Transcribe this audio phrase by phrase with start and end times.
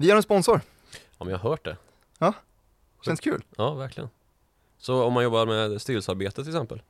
[0.00, 0.60] Vi har en sponsor,
[0.92, 1.76] Ja men jag har hört det.
[3.04, 3.44] känns kul.
[3.56, 4.10] Ja, verkligen.
[4.78, 6.82] Så om man jobbar med styrelsearbete till exempel,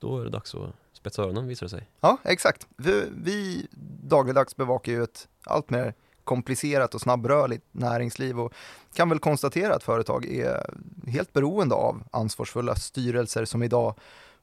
[0.00, 1.88] då är det dags att spetsa öronen visar det sig.
[2.00, 2.66] Ja, exakt.
[2.76, 3.66] Vi, vi
[4.02, 5.94] dagligdags bevakar ju ett allt mer
[6.24, 8.52] komplicerat och snabbrörligt näringsliv och
[8.94, 10.74] kan väl konstatera att företag är
[11.06, 13.94] helt beroende av ansvarsfulla styrelser som idag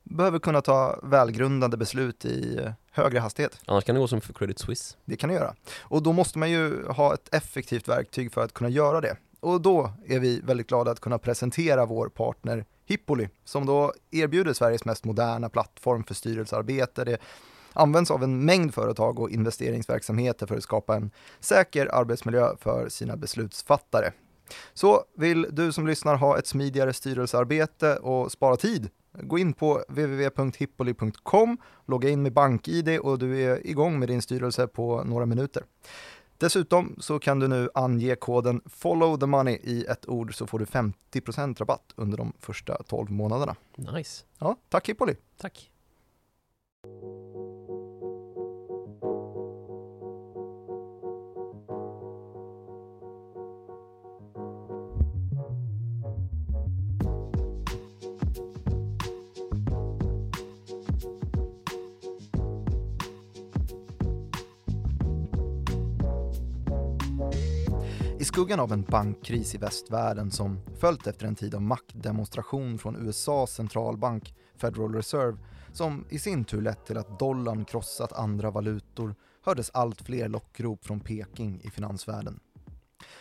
[0.04, 3.60] behöver kunna ta välgrundade beslut i högre hastighet.
[3.66, 4.98] Annars kan det gå som för Credit Suisse.
[5.06, 5.56] Det kan det göra.
[5.80, 9.18] Och då måste man ju ha ett effektivt verktyg för att kunna göra det.
[9.40, 14.54] Och då är vi väldigt glada att kunna presentera vår partner Hippoli, som då erbjuder
[14.54, 17.04] Sveriges mest moderna plattform för styrelsearbete.
[17.04, 17.18] Det
[17.74, 23.18] används av en mängd företag och investeringsverksamheter för att skapa en säker arbetsmiljö för sina
[23.18, 24.12] beslutsfattare.
[24.74, 29.84] Så vill du som lyssnar ha ett smidigare styrelsearbete och spara tid Gå in på
[29.88, 35.64] www.hippoli.com, logga in med BankID och du är igång med din styrelse på några minuter.
[36.38, 40.60] Dessutom så kan du nu ange koden follow the money i ett ord så får
[40.60, 43.56] du 50% rabatt under de första 12 månaderna.
[43.76, 44.26] Nice.
[44.40, 45.16] Ja, tack Hippoli!
[45.38, 45.72] Tack.
[68.22, 73.08] I skuggan av en bankkris i västvärlden som följt efter en tid av maktdemonstration från
[73.08, 75.38] USAs centralbank Federal Reserve
[75.72, 80.86] som i sin tur lett till att dollarn krossat andra valutor hördes allt fler lockrop
[80.86, 82.40] från Peking i finansvärlden.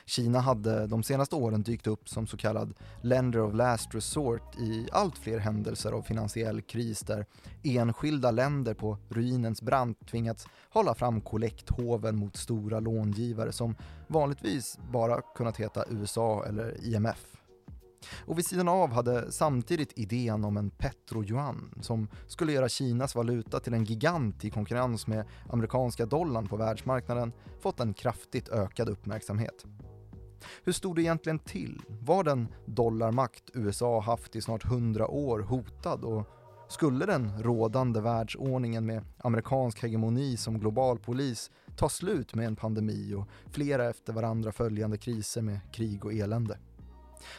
[0.06, 4.88] Kina hade de senaste åren dykt upp som så kallad lender of last resort i
[4.92, 7.26] allt fler händelser av finansiell kris där
[7.62, 13.74] enskilda länder på ruinens brant tvingats hålla fram kollekthoven mot stora långivare som
[14.06, 17.39] vanligtvis bara kunnat heta USA eller IMF.
[18.26, 23.60] Och vid sidan av hade samtidigt idén om en petro-yuan som skulle göra Kinas valuta
[23.60, 29.64] till en gigant i konkurrens med amerikanska dollarn på världsmarknaden fått en kraftigt ökad uppmärksamhet.
[30.64, 31.82] Hur stod det egentligen till?
[32.00, 36.26] Var den dollarmakt USA haft i snart 100 år hotad och
[36.68, 43.14] skulle den rådande världsordningen med amerikansk hegemoni som global polis ta slut med en pandemi
[43.14, 46.58] och flera efter varandra följande kriser med krig och elände?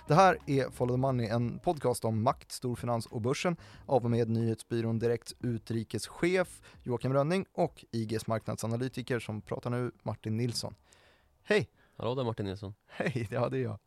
[0.07, 3.55] Det här är Follow the Money, en podcast om makt, storfinans och börsen
[3.85, 10.37] av och med nyhetsbyrån Direkts utrikeschef Joakim Rönning och IGs marknadsanalytiker som pratar nu, Martin
[10.37, 10.75] Nilsson.
[11.43, 11.69] Hej!
[11.97, 12.73] Hallå där Martin Nilsson.
[12.87, 13.79] Hej, ja det är jag.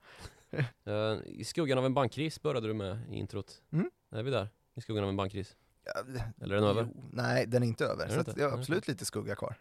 [0.84, 3.62] Eh, I skuggan av en bankkris började du med i introt.
[3.72, 3.90] Mm.
[4.10, 4.48] Är vi där?
[4.74, 5.56] I skuggan av en bankkris?
[5.84, 5.92] Ja,
[6.40, 6.88] Eller är den över?
[6.94, 8.04] jo, nej, den är inte över.
[8.06, 8.32] Är Så inte?
[8.32, 9.54] det är absolut lite skugga kvar.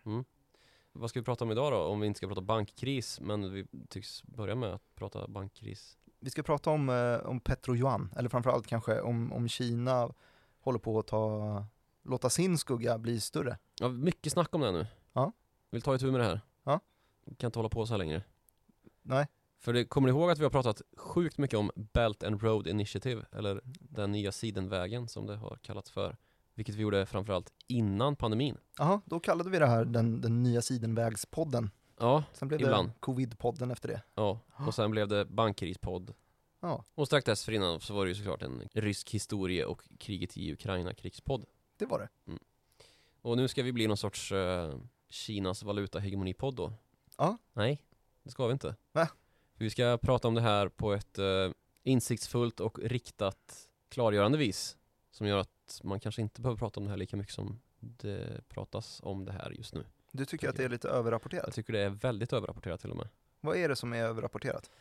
[0.92, 1.78] Vad ska vi prata om idag då?
[1.78, 5.98] Om vi inte ska prata bankkris, men vi tycks börja med att prata bankkris.
[6.24, 10.14] Vi ska prata om, eh, om Petro-Yuan, eller framförallt kanske om, om Kina
[10.60, 11.66] håller på att ta,
[12.04, 13.58] låta sin skugga bli större.
[13.80, 14.88] Ja, mycket snack om det nu.
[15.14, 15.32] Ja.
[15.72, 16.42] Vill ta itu med det här.
[16.64, 16.80] Ja.
[17.38, 18.24] Kan inte hålla på så här längre.
[19.02, 19.28] Nej,
[19.60, 22.68] För det, kommer ni ihåg att vi har pratat sjukt mycket om Belt and Road
[22.68, 26.18] Initiative, eller den nya sidenvägen som det har kallats för.
[26.56, 28.58] Vilket vi gjorde framförallt innan pandemin.
[28.78, 31.72] Jaha, då kallade vi det här den, den nya sidenvägspodden.
[32.00, 32.88] Ja, Sen blev Ibland.
[32.90, 34.02] det covid-podden efter det.
[34.16, 34.40] ja.
[34.68, 36.14] Och sen blev det bankkrispodd.
[36.60, 40.54] Ja, Och strax dessförinnan så var det ju såklart en rysk historie och kriget i
[40.54, 41.46] Ukraina krigspodd.
[41.78, 42.38] det var det.
[43.22, 44.76] Och nu ska vi bli någon sorts eh,
[45.10, 46.74] Kinas valutahegemonipodd då.
[47.18, 47.38] Ja.
[47.54, 47.82] Nej,
[48.24, 48.76] det ska vi inte.
[48.92, 49.08] Va?
[49.58, 51.52] Vi ska prata om det här på ett eh,
[51.84, 54.78] insiktsfullt och riktat klargörande vis.
[55.12, 58.42] Som gör att man kanske inte behöver prata om det här lika mycket som det
[58.50, 59.86] pratas om det här just nu.
[60.16, 61.44] Du tycker att det är lite överrapporterat?
[61.48, 63.08] Jag tycker det är väldigt överrapporterat till och med.
[63.42, 64.72] Vad är det som är överrapporterat?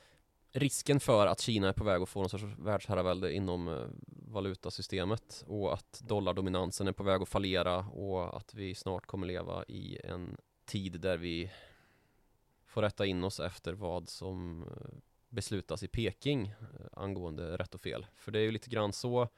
[0.52, 5.44] Risken för att Kina är på väg att få någon sorts världsherravälde inom eh, valutasystemet
[5.46, 9.98] och att dollardominansen är på väg att fallera och att vi snart kommer leva i
[10.04, 11.50] en tid där vi
[12.66, 14.98] får rätta in oss efter vad som eh,
[15.28, 18.06] beslutas i Peking eh, angående rätt och fel.
[18.16, 19.28] För det är ju lite grann så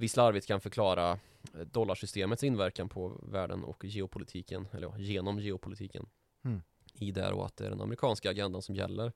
[0.00, 6.06] vi slarvigt kan förklara eh, dollarsystemets inverkan på världen och geopolitiken, eller ja, genom geopolitiken.
[6.44, 6.62] Mm.
[6.94, 9.12] I det och att det är den amerikanska agendan som gäller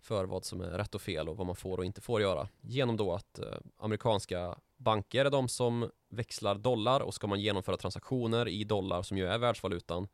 [0.00, 2.48] för vad som är rätt och fel och vad man får och inte får göra.
[2.60, 7.76] Genom då att eh, amerikanska banker är de som växlar dollar och ska man genomföra
[7.76, 10.08] transaktioner i dollar som ju är världsvalutan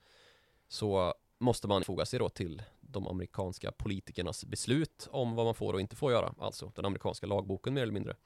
[0.68, 5.72] så måste man foga sig då till de amerikanska politikernas beslut om vad man får
[5.72, 6.34] och inte får göra.
[6.38, 8.16] Alltså den amerikanska lagboken mer eller mindre.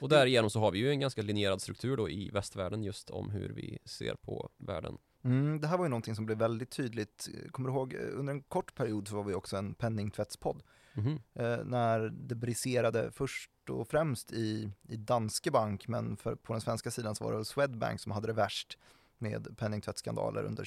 [0.00, 3.30] Och därigenom så har vi ju en ganska linjerad struktur då i västvärlden just om
[3.30, 4.98] hur vi ser på världen.
[5.24, 7.28] Mm, det här var ju någonting som blev väldigt tydligt.
[7.50, 10.62] Kommer du ihåg, eh, under en kort period så var vi också en penningtvättspodd.
[10.94, 11.20] Mhm.
[11.34, 16.60] Eh, när det briserade först och främst i, i Danske Bank, men för, på den
[16.60, 18.78] svenska sidan så var det Swedbank som hade det värst
[19.18, 20.64] med penningtvättsskandaler under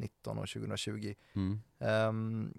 [0.00, 1.14] 2019 och 2020.
[1.32, 1.60] Mm.
[1.78, 2.52] Ehm,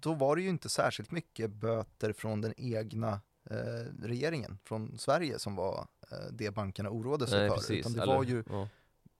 [0.00, 3.56] då var det ju inte särskilt mycket böter från den egna eh,
[4.02, 7.56] regeringen, från Sverige som var eh, det bankerna oroade sig Nej, för.
[7.56, 7.80] precis.
[7.80, 8.68] Utan det Eller, var ju ja.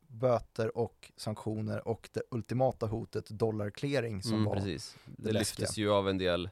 [0.07, 4.97] böter och sanktioner och det ultimata hotet dollarclearing som mm, var precis.
[5.05, 5.39] Det, det läskiga.
[5.39, 6.51] lyftes ju av en del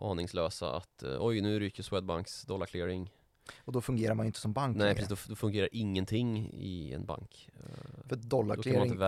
[0.00, 3.10] aningslösa att eh, oj nu ryker Swedbanks dollarclearing.
[3.58, 7.06] Och då fungerar man ju inte som bank Nej precis, då, fungerar ingenting i en
[7.06, 7.48] bank.
[7.56, 9.00] Eh, För dollarclearing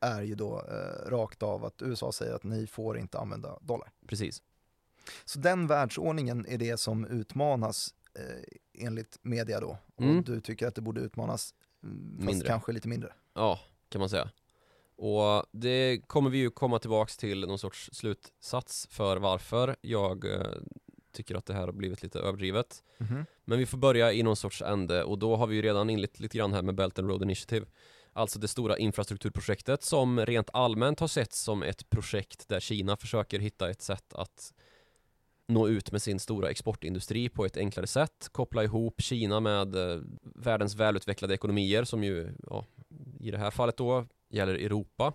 [0.00, 3.92] är ju då eh, rakt av att USA säger att ni får inte använda dollar.
[4.06, 4.42] Precis.
[5.24, 9.78] Så den världsordningen är det som utmanas eh, enligt media då.
[9.94, 10.22] Och Mm.
[10.22, 12.48] du tycker att det borde utmanas mm, fast Mindre.
[12.48, 13.12] kanske lite mindre.
[13.34, 14.30] Ja, kan man säga.
[14.96, 20.46] Och det kommer vi ju komma tillbaks till någon sorts slutsats för varför jag eh,
[21.18, 22.82] tycker att det här har blivit lite överdrivet.
[23.44, 26.20] Men vi får börja i någon sorts ände och då har vi ju redan inlett
[26.20, 27.66] lite grann här med Belt and Road Initiative.
[28.12, 33.38] Alltså det stora infrastrukturprojektet som rent allmänt har setts som ett projekt där Kina försöker
[33.38, 34.52] hitta ett sätt att
[35.48, 38.28] nå ut med sin stora exportindustri på ett enklare sätt.
[38.32, 42.64] Koppla ihop Kina med eh, världens välutvecklade ekonomier som ju ja,
[43.20, 45.12] i det här fallet då gäller Europa.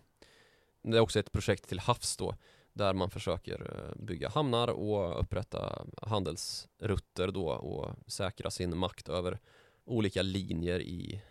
[0.84, 2.36] Det är också ett projekt till havs då
[2.74, 9.40] där man försöker eh, bygga hamnar och upprätta handelsrutter då och säkra sin makt över
[9.86, 11.22] olika linjer i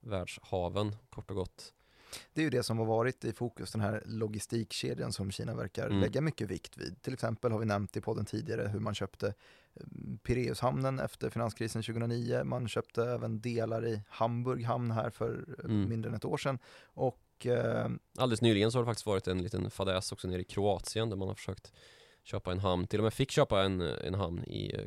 [0.00, 1.72] världshaven kort och gott.
[2.32, 5.86] Det är ju det som har varit i fokus, den här logistikkedjan som Kina verkar
[5.86, 6.00] Mm.
[6.00, 7.02] lägga mycket vikt vid.
[7.02, 9.26] Till exempel har vi nämnt i podden tidigare hur man köpte
[9.74, 9.82] eh,
[10.22, 12.44] Pireushamnen efter finanskrisen 2009.
[12.44, 15.88] Man köpte även delar i Hamburg hamn här för eh, Mm.
[15.88, 16.58] mindre än ett år sedan.
[16.84, 17.88] Och eh,
[18.18, 21.16] Alldeles nyligen så har det faktiskt varit en liten fadäs också nere i Kroatien där
[21.16, 21.72] man har försökt
[22.22, 24.84] köpa en hamn, till och med fick köpa en, en hamn i eh,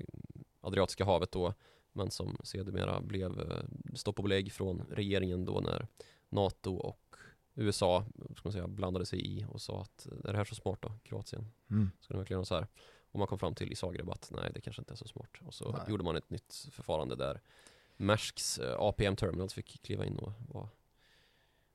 [0.61, 1.53] Adriatiska havet då
[1.93, 5.87] men som sedermera blev eh, stopp och belägg från regeringen då när
[6.29, 7.15] NATO och
[7.55, 10.81] USA ska man säga, blandade sig i och sa att är det här så smart
[10.81, 11.47] då, Kroatien?
[11.69, 12.67] mm, Ska det verkligen vara så här?
[13.11, 15.29] Och man kom fram till i Zagreb att nej, det kanske inte är så smart.
[15.45, 15.81] Och så Nej.
[15.89, 17.41] gjorde man ett nytt förfarande där
[17.97, 20.69] Maersks eh, APM Terminals fick kliva in och vara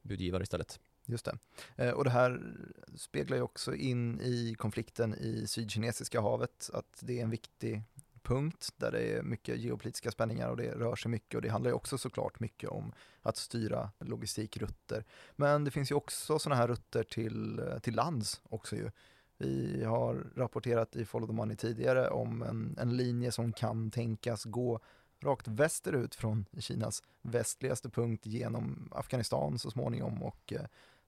[0.02, 0.80] budgivare istället.
[1.06, 1.38] just det.
[1.76, 2.56] Eh, och det här
[2.96, 7.82] speglar ju också in i konflikten i Sydkinesiska havet, att det är en viktig
[8.28, 11.70] punkt där det är mycket geopolitiska spänningar och det rör sig mycket och det handlar
[11.70, 12.92] ju också såklart mycket om
[13.22, 15.04] att styra logistikrutter.
[15.36, 18.90] Men det finns ju också sådana här rutter till, eh, till lands också ju.
[19.38, 24.44] Vi har rapporterat i Follow the Money tidigare om en, en linje som kan tänkas
[24.44, 24.80] gå
[25.20, 30.60] rakt västerut från Kinas västligaste punkt genom Afghanistan så småningom och eh,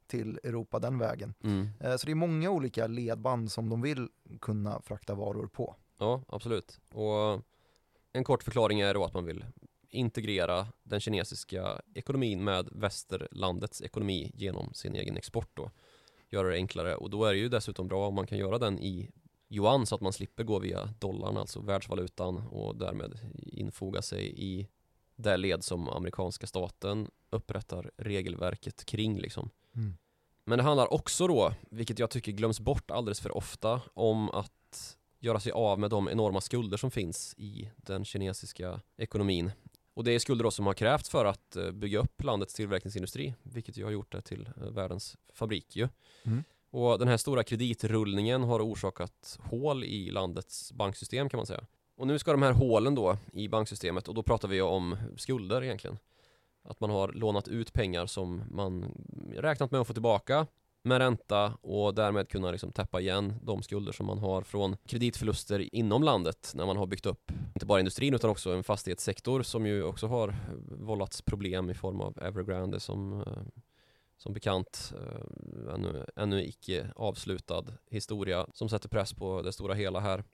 [0.06, 1.34] till Europa den vägen.
[1.44, 1.68] Mm.
[1.80, 4.08] Eh, Så det är många olika ledband som de vill
[4.40, 5.76] kunna frakta varor på.
[5.98, 6.80] Ja, absolut.
[6.92, 7.42] Och
[8.12, 9.44] en kort förklaring är då att man vill
[9.88, 15.70] integrera den kinesiska ekonomin med västerlandets ekonomi genom sin egen export då.
[16.28, 18.78] Göra det enklare och då är det ju dessutom bra om man kan göra den
[18.78, 19.10] i
[19.50, 23.18] yuan så att man slipper gå via dollarn, alltså världsvalutan och därmed
[23.52, 24.68] infoga sig i
[25.16, 29.50] det led som amerikanska staten upprättar regelverket kring liksom.
[30.44, 34.96] Men det handlar också då, vilket jag tycker glöms bort alldeles för ofta, om att
[35.18, 39.52] göra sig av med de enorma skulder som finns i den kinesiska ekonomin.
[39.94, 43.34] Och det är skulder då som har krävts för att eh, bygga upp landets tillverkningsindustri,
[43.42, 45.88] vilket ju har gjort det till eh, världens fabrik ju.
[46.22, 46.44] Mm.
[46.70, 51.66] Och den här stora kreditrullningen har orsakat hål i landets banksystem kan man säga.
[51.96, 55.62] Och nu ska de här hålen då i banksystemet, och då pratar vi om skulder
[55.62, 55.98] egentligen.
[56.62, 58.84] Att man har lånat ut pengar som man
[59.36, 60.46] räknat med att få tillbaka
[60.82, 65.74] med ränta och därmed kunna liksom täppa igen de skulder som man har från kreditförluster
[65.74, 69.66] inom landet när man har byggt upp inte bara industrin utan också en fastighetssektor som
[69.66, 70.34] ju också har
[70.70, 73.26] vållats problem i form av Evergrande som eh,
[74.22, 80.00] som bekant eh, ännu, ännu icke avslutad historia som sätter press på det stora hela
[80.00, 80.24] här.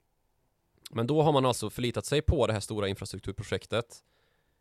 [0.91, 4.03] Men då har man alltså förlitat sig på det här stora infrastrukturprojektet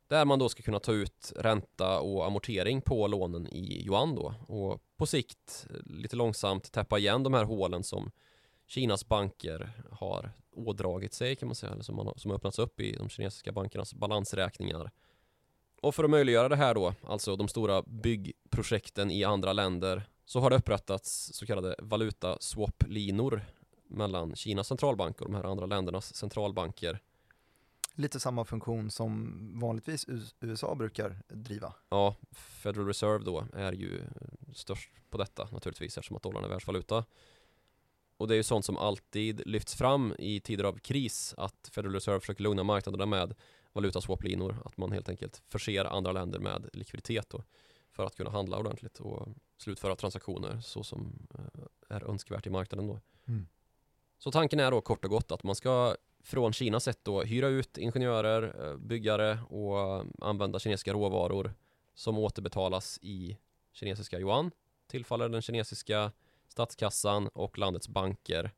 [0.08, 4.34] där man då ska kunna ta ut ränta och amortering på lånen i yuan då
[4.48, 8.10] och på sikt eh, lite långsamt täppa igen de här hålen som
[8.66, 12.58] Kinas banker har ådragit sig kan man säga, eller som, man har, som har öppnats
[12.58, 14.90] upp i de kinesiska bankernas balansräkningar.
[15.86, 20.40] Och för att möjliggöra det här då, alltså de stora byggprojekten i andra länder, så
[20.40, 23.44] har det upprättats så kallade valuta-swap-linor
[23.88, 27.02] mellan Kinas centralbank och de här andra ländernas centralbanker.
[27.94, 30.06] Lite samma funktion som vanligtvis
[30.40, 31.74] USA brukar driva.
[31.88, 34.02] Ja, Federal Reserve då är ju
[34.54, 37.04] störst på detta naturligtvis eftersom att dollarn är världsvaluta.
[38.16, 41.94] Och det är ju sånt som alltid lyfts fram i tider av kris att Federal
[41.94, 43.34] Reserve försöker lugna marknaderna med
[43.76, 44.56] valutaswaplinor.
[44.64, 47.42] Att man helt enkelt förser andra länder med likviditet då,
[47.92, 52.86] för att kunna handla ordentligt och slutföra transaktioner så som eh, är önskvärt i marknaden
[52.86, 53.00] då.
[53.28, 53.46] Mm.
[54.18, 57.48] Så tanken är då kort och gott att man ska från Kinas sätt då hyra
[57.48, 61.54] ut ingenjörer, eh, byggare och använda kinesiska råvaror
[61.94, 63.38] som återbetalas i
[63.72, 64.50] kinesiska yuan
[64.86, 66.12] tillfaller den kinesiska
[66.48, 68.50] statskassan och landets banker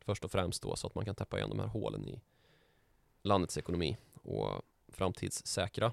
[0.00, 2.20] först och främst då så att man kan täppa igen de här hålen i
[3.22, 3.96] landets ekonomi
[4.28, 5.92] och framtidssäkra.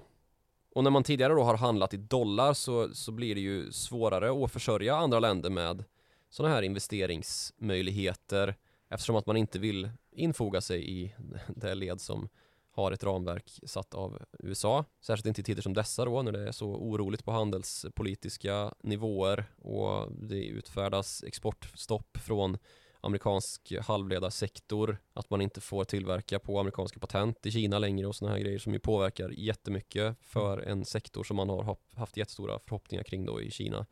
[0.74, 4.44] Och när man tidigare då har handlat i dollar så, så blir det ju svårare
[4.44, 5.84] att försörja andra länder med
[6.30, 8.54] sådana här investeringsmöjligheter
[8.88, 11.14] eftersom att man inte vill infoga sig i
[11.48, 12.28] det led som
[12.70, 14.84] har ett ramverk satt av USA.
[15.00, 19.44] Särskilt inte i tider som dessa då när det är så oroligt på handelspolitiska nivåer
[19.56, 22.58] och det utfärdas exportstopp från
[23.06, 28.36] amerikansk halvledarsektor, att man inte får tillverka på amerikanska patent i Kina längre och sådana
[28.36, 33.02] här grejer som ju påverkar jättemycket för en sektor som man har haft jättestora förhoppningar
[33.02, 33.86] kring då i Kina.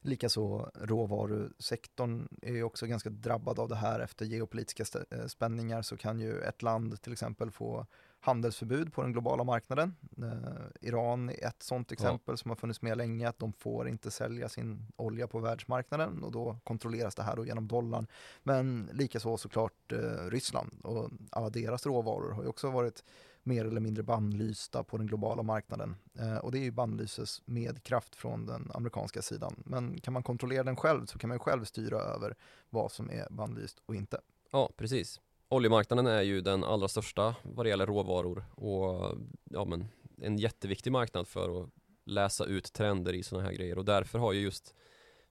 [0.00, 4.00] Likaså råvarusektorn är ju också ganska drabbad av det här.
[4.00, 7.86] Efter geopolitiska eh, spänningar så kan ju ett land till exempel få
[8.26, 9.94] handelsförbud på den globala marknaden.
[10.18, 12.36] Eh, Iran är ett sådant exempel ja.
[12.36, 16.32] som har funnits med länge, att de får inte sälja sin olja på världsmarknaden och
[16.32, 18.06] då kontrolleras det här då genom dollarn.
[18.42, 23.04] Men likaså såklart eh, Ryssland och alla deras råvaror har ju också varit
[23.42, 25.96] mer eller mindre bannlysta på den globala marknaden.
[26.18, 29.62] Eh, och det är ju bannlyses med kraft från den amerikanska sidan.
[29.64, 32.34] Men kan man kontrollera den själv så kan man själv styra över
[32.70, 34.20] vad som är bannlyst och inte.
[34.50, 35.20] Ja, precis.
[35.48, 39.88] Oljemarknaden är ju den allra största vad det gäller råvaror och ja, men,
[40.22, 41.70] en jätteviktig marknad för att
[42.06, 44.74] läsa ut trender i sådana här grejer och därför har ju just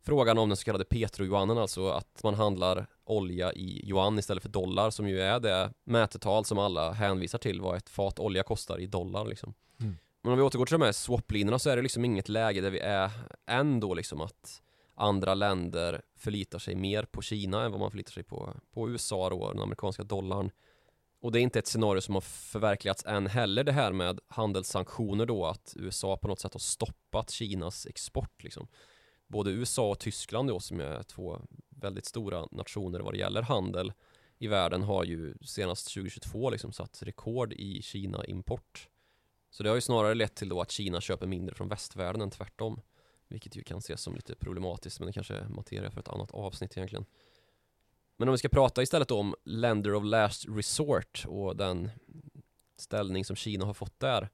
[0.05, 4.49] frågan om den så kallade petrojuanen, alltså att man handlar olja i yuan istället för
[4.49, 8.79] dollar som ju är det mätetal som alla hänvisar till vad ett fat olja kostar
[8.79, 9.53] i dollar liksom.
[9.79, 9.97] Mm.
[10.21, 12.71] Men om vi återgår till de här swap-linorna så är det liksom inget läge där
[12.71, 13.11] vi är
[13.47, 14.61] ändå liksom att
[14.95, 19.29] andra länder förlitar sig mer på Kina än vad man förlitar sig på, på USA
[19.29, 20.51] och den amerikanska dollarn.
[21.19, 25.25] Och det är inte ett scenario som har förverkligats än heller det här med handelssanktioner
[25.25, 28.67] då att USA på något sätt har stoppat Kinas export liksom
[29.27, 33.93] både USA och Tyskland då som är två väldigt stora nationer vad det gäller handel
[34.37, 38.89] i världen har ju senast 2022 liksom satt rekord i Kina-import.
[39.49, 42.31] Så det har ju snarare lett till då att Kina köper mindre från västvärlden än
[42.31, 42.81] tvärtom.
[43.27, 46.31] Vilket ju kan ses som lite problematiskt men det kanske är materia för ett annat
[46.31, 47.05] avsnitt egentligen.
[48.17, 51.89] Men om vi ska prata istället om Lender of Last Resort och den
[52.77, 54.29] ställning som Kina har fått där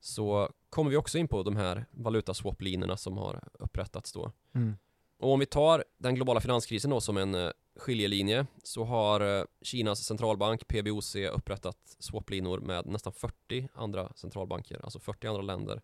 [0.00, 4.32] så kommer vi också in på de här valutaswap-linorna som har upprättats då.
[4.54, 4.76] Mm.
[5.18, 9.44] Och om vi tar den globala finanskrisen då som en eh, skiljelinje så har eh,
[9.62, 15.82] Kinas centralbank PBOC upprättat swap-linor med nästan 40 andra centralbanker, alltså 40 andra länder.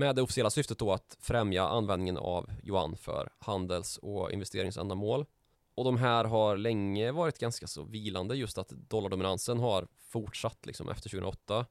[0.00, 5.26] Med det officiella syftet då att främja användningen av yuan för handels och investeringsändamål.
[5.74, 10.88] Och de här har länge varit ganska så vilande just att dollardominansen har fortsatt liksom
[10.88, 11.66] efter 2008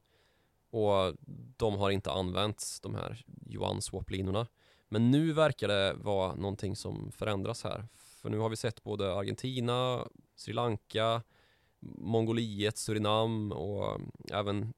[0.70, 1.14] och
[1.56, 4.46] de har inte använts, de här yuan swap-linorna.
[4.88, 7.88] Men nu verkar det vara någonting som förändras här.
[7.96, 11.22] För nu har vi sett både Argentina, Sri Lanka,
[11.80, 14.00] Mongoliet, Surinam och
[14.32, 14.72] även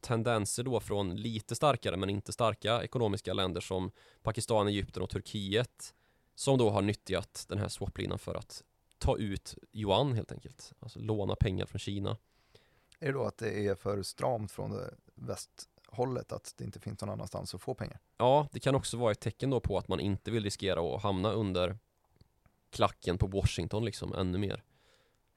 [0.00, 3.90] tendenser då från lite starkare men inte starka ekonomiska länder som
[4.22, 5.94] Pakistan, Egypten och Turkiet
[6.34, 8.62] som då har nyttjat den här swap-linan för att
[8.98, 12.16] ta ut yuan helt enkelt, alltså låna pengar från Kina.
[12.98, 14.80] Är det då att det är för stramt från
[15.14, 17.98] västhållet, att det inte finns någon annanstans att få pengar?
[18.16, 21.02] Ja, det kan också vara ett tecken då på att man inte vill riskera att
[21.02, 21.78] hamna under
[22.70, 24.62] klacken på Washington liksom ännu mer.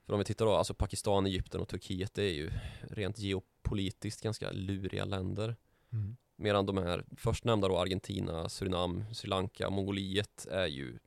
[0.05, 4.21] För om vi tittar då, alltså Pakistan, Egypten och Turkiet det är ju rent geopolitiskt
[4.21, 5.55] ganska luriga länder.
[5.93, 6.17] Mm.
[6.35, 10.99] Medan de här förstnämnda då Argentina, Surinam, Sri Lanka, Mongoliet är ju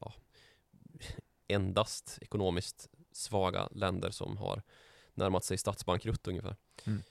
[0.00, 0.14] ja,
[1.48, 4.62] endast ekonomiskt svaga länder som har
[5.14, 6.56] närmat sig statsbankrutt ungefär.
[6.84, 7.02] Mm.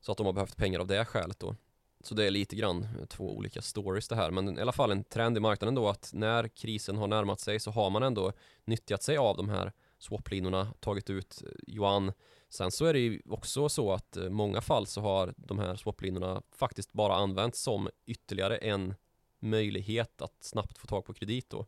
[0.00, 1.56] Så att de har behövt pengar av det skälet då.
[2.00, 4.30] Så det är lite grann två olika stories det här.
[4.30, 7.60] Men i alla fall en trend i marknaden då att när krisen har närmat sig
[7.60, 8.32] så har man ändå
[8.64, 12.12] nyttjat sig av de här swap-linorna, tagit ut yuan.
[12.48, 15.76] Sen så är det ju också så att i många fall så har de här
[15.76, 18.94] swap-linorna faktiskt bara använts som ytterligare en
[19.38, 21.66] möjlighet att snabbt få tag på kredit då.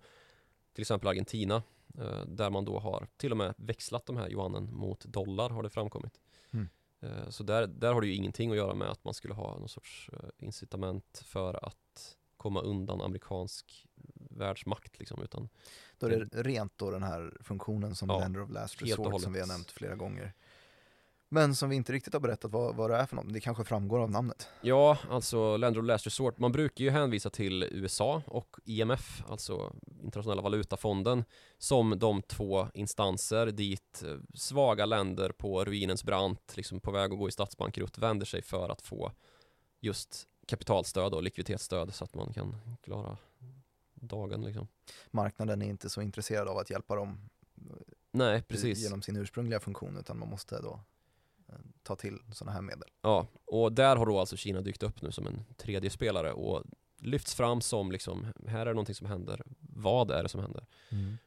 [0.74, 1.62] Till exempel Argentina
[1.98, 5.62] Eh, där man då har till och med växlat de här yuanen mot dollar har
[5.62, 6.20] det framkommit.
[6.50, 6.68] Mm.
[7.00, 9.58] Eh, så där, där har det ju ingenting att göra med att man skulle ha
[9.58, 11.78] någon sorts eh, incitament för att
[12.36, 13.86] komma undan amerikansk
[14.30, 15.48] världsmakt liksom, utan
[15.98, 19.32] Då är det rent då den här funktionen som Ja, Lender of Last Resort som
[19.32, 20.32] vi har nämnt flera gånger.
[21.28, 23.64] Men som vi inte riktigt har berättat vad, vad det är för något, det kanske
[23.64, 24.48] framgår av namnet.
[24.60, 26.38] Ja, alltså Lender of Last Resort.
[26.38, 31.24] Man brukar ju hänvisa till USA och IMF, alltså Internationella valutafonden,
[31.58, 37.18] som de två instanser dit eh, svaga länder på ruinens brant, liksom på väg att
[37.18, 39.12] gå i statsbankrutt, vänder sig för att få
[39.80, 43.16] just kapitalstöd och likviditetsstöd så att man kan klara
[43.94, 44.68] dagen liksom.
[45.10, 47.28] Marknaden är inte så intresserad av att hjälpa dem
[48.12, 48.78] Nej, precis.
[48.78, 50.80] genom sin ursprungliga funktion utan man måste då
[51.48, 52.88] eh, ta till sådana här medel.
[53.02, 56.64] Ja, och där har då alltså Kina dykt upp nu som en tredje spelare och
[56.98, 59.42] lyfts fram som liksom, här är det någonting som händer.
[59.60, 60.66] Vad är det som händer?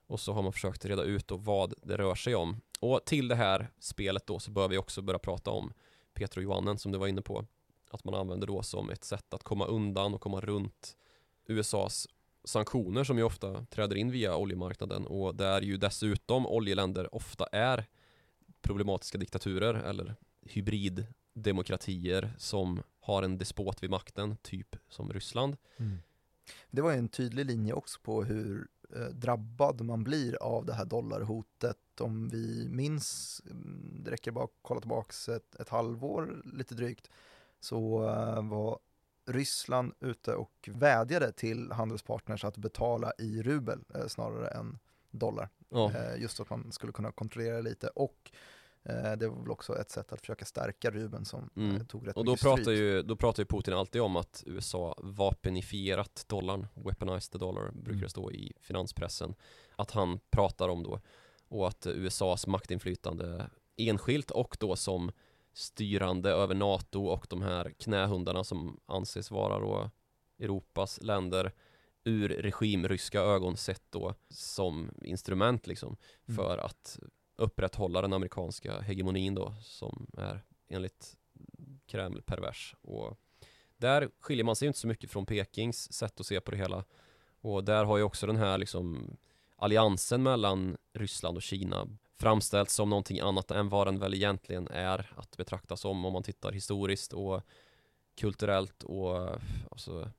[0.07, 2.61] Och så har man försökt reda ut då vad det rör sig om.
[2.79, 5.73] Och till det här spelet då så bör vi också börja prata om
[6.13, 7.45] Petro Johannen som du var inne på.
[7.89, 10.97] Att man använder då som ett sätt att komma undan och komma runt
[11.45, 12.07] USAs
[12.43, 17.85] sanktioner som ju ofta träder in via oljemarknaden och där ju dessutom oljeländer ofta är
[18.61, 25.57] problematiska diktaturer eller hybriddemokratier som har en despot vid makten, typ som Ryssland.
[26.71, 30.73] Det var ju en tydlig linje också på hur eh, drabbad man blir av det
[30.73, 31.77] här dollarhotet.
[31.99, 37.09] Om vi minns, mm, det räcker bara att kolla tillbaks ett, ett halvår lite drygt,
[37.59, 38.79] så eh, var
[39.25, 44.79] Ryssland ute och vädjade till handelspartners att betala i rubel eh, snarare än
[45.11, 45.49] dollar.
[45.69, 48.31] Ja, Eh, just så att man skulle kunna kontrollera lite och
[49.17, 51.85] det var väl också ett sätt att försöka stärka rubeln som Mm.
[51.85, 52.77] tog rätt och då pratar, stryk.
[52.79, 57.89] ju, då pratar ju Putin alltid om att USA vapenifierat dollarn, weaponized the dollar brukar
[57.91, 58.01] Mm.
[58.01, 59.35] det stå i finanspressen.
[59.75, 60.99] Att han pratar om då
[61.47, 65.11] och att USAs maktinflytande enskilt och då som
[65.53, 69.91] styrande över NATO och de här knähundarna som anses vara då
[70.39, 71.51] Europas länder
[72.03, 76.35] ur regimryska ögon sett då som instrument liksom Mm.
[76.35, 76.99] för att
[77.35, 81.17] upprätthålla den amerikanska hegemonin då som är enligt
[81.85, 83.19] Kreml pervers och
[83.77, 86.83] där skiljer man sig inte så mycket från Pekings sätt att se på det hela
[87.41, 89.17] och där har ju också den här liksom
[89.55, 91.87] alliansen mellan Ryssland och Kina
[92.19, 96.23] framställts som någonting annat än vad den väl egentligen är att betrakta som om man
[96.23, 97.41] tittar historiskt och
[98.17, 99.29] kulturellt och
[99.71, 100.11] alltså,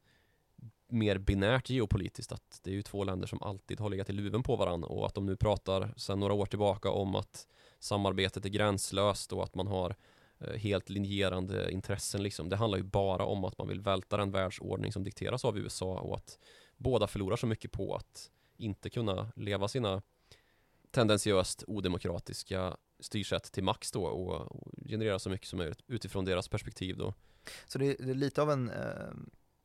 [0.89, 4.43] mer binärt geopolitiskt att det är ju två länder som alltid har legat i luven
[4.43, 7.47] på varandra och att de nu pratar sedan några år tillbaka om att
[7.79, 9.97] samarbetet är gränslöst och att man har
[10.39, 12.49] eh, helt linjerande intressen liksom.
[12.49, 15.99] Det handlar ju bara om att man vill välta den världsordning som dikteras av USA
[15.99, 16.39] och att
[16.77, 20.03] båda förlorar så mycket på att inte kunna leva sina
[20.91, 26.49] tendensiöst odemokratiska styrsätt till max då och, och generera så mycket som möjligt utifrån deras
[26.49, 27.15] perspektiv då.
[27.67, 29.11] Så det, det är lite av en eh,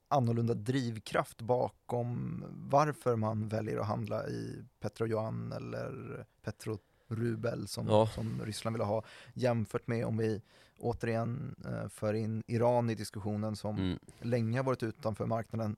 [0.07, 8.07] annorlunda drivkraft bakom varför man väljer att handla i Petrojuan eller Petrorubel som, Ja.
[8.07, 10.41] som Ryssland vill ha jämfört med om vi
[10.79, 13.99] återigen eh, för in Iran i diskussionen som Mm.
[14.21, 15.75] länge har varit utanför marknaden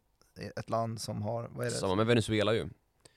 [0.55, 1.75] ett land som har, vad är det?
[1.75, 2.69] Samma med Venezuela ju.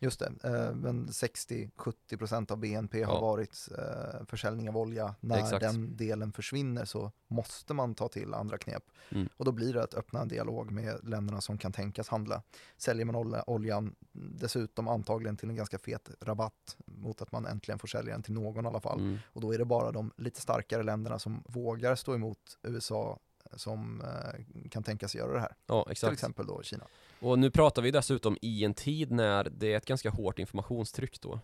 [0.02, 3.20] Just det, eh, men 60-70% av BNP har Ja.
[3.20, 5.14] varit eh, försäljning av olja.
[5.20, 5.60] När Exakt.
[5.60, 8.82] den delen försvinner så måste man ta till andra knep.
[9.10, 9.28] Mm.
[9.36, 12.42] Och då blir det att öppna en dialog med länderna som kan tänkas handla.
[12.76, 17.78] Säljer man olja, oljan dessutom antagligen till en ganska fet rabatt mot att man äntligen
[17.78, 19.00] får sälja den till någon i alla fall.
[19.00, 19.18] Mm.
[19.26, 23.18] Och då är det bara de lite starkare länderna som vågar stå emot USA
[23.56, 25.54] som eh, kan tänkas göra det här.
[25.66, 26.84] Ja, Till exempel då Kina.
[27.20, 31.20] Och nu pratar vi dessutom i en tid när det är ett ganska hårt informationstryck
[31.20, 31.40] då.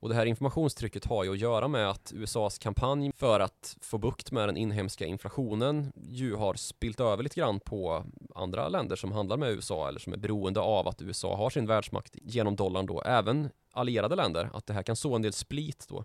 [0.00, 3.98] Och det här informationstrycket har ju att göra med att USAs kampanj för att få
[3.98, 9.12] bukt med den inhemska inflationen ju har spilt över lite grann på andra länder som
[9.12, 12.86] handlar med USA eller som är beroende av att USA har sin världsmakt genom dollarn
[12.86, 13.02] då.
[13.02, 16.04] Även allierade länder, att det här kan så en del split då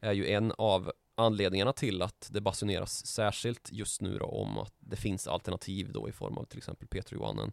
[0.00, 4.74] är ju en av anledningarna till att det basuneras särskilt just nu då om att
[4.78, 7.52] det finns alternativ då i form av till exempel Petro-Johannen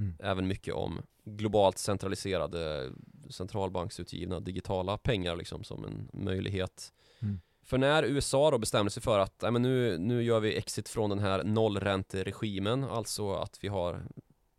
[0.00, 0.14] Mm.
[0.18, 2.90] även mycket om globalt centraliserade
[3.30, 6.92] centralbanksutgivna digitala pengar liksom som en möjlighet.
[7.18, 7.40] Mm.
[7.62, 10.88] För när USA då bestämde sig för att nej, men nu, nu gör vi exit
[10.88, 14.02] från den här nollränteregimen, alltså att vi har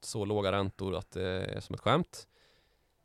[0.01, 2.27] så låga räntor att det är som ett skämt.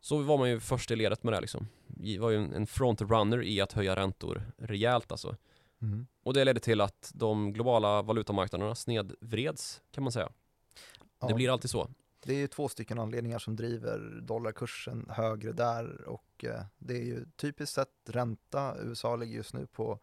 [0.00, 1.68] Så var man ju först i ledet med det liksom.
[1.86, 5.36] Vi var ju en en frontrunner i att höja räntor rejält alltså.
[5.82, 6.06] Mm.
[6.22, 10.28] Och det ledde till att de globala valutamarknaderna snedvreds kan man säga.
[11.20, 11.28] Ja.
[11.28, 11.90] Det blir alltid så.
[12.20, 17.04] Det är ju två stycken anledningar som driver dollarkursen högre där och eh, det är
[17.04, 18.76] ju typiskt sett ränta.
[18.82, 19.98] USA ligger just nu på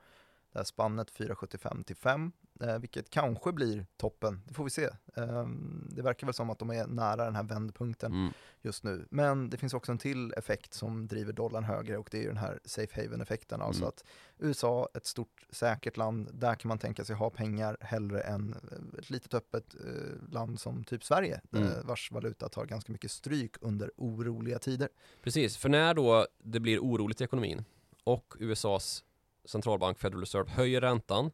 [0.51, 4.83] det här spannet 4,75 till 5, eh, vilket kanske blir toppen, det får vi se.
[5.15, 5.47] Eh,
[5.89, 8.33] det verkar väl som att de är nära den här vändpunkten Mm.
[8.61, 9.07] just nu.
[9.09, 12.27] Men det finns också en till effekt som driver dollarn högre och det är ju
[12.27, 13.87] den här safe haven-effekten, alltså Mm.
[13.89, 14.03] att
[14.39, 18.99] USA, ett stort säkert land, där kan man tänka sig ha pengar hellre än eh,
[18.99, 21.69] ett litet öppet eh, land som typ Sverige, Mm.
[21.83, 24.89] vars valuta tar ganska mycket stryk under oroliga tider.
[25.23, 27.65] Precis, för när då det blir oroligt i ekonomin
[28.03, 29.03] och USAs
[29.45, 31.31] centralbank Federal Reserve höjer räntan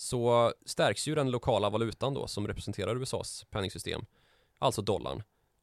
[0.00, 4.04] så stärks ju den lokala valutan då som representerar USAs penningsystem,
[4.58, 5.22] alltså dollarn.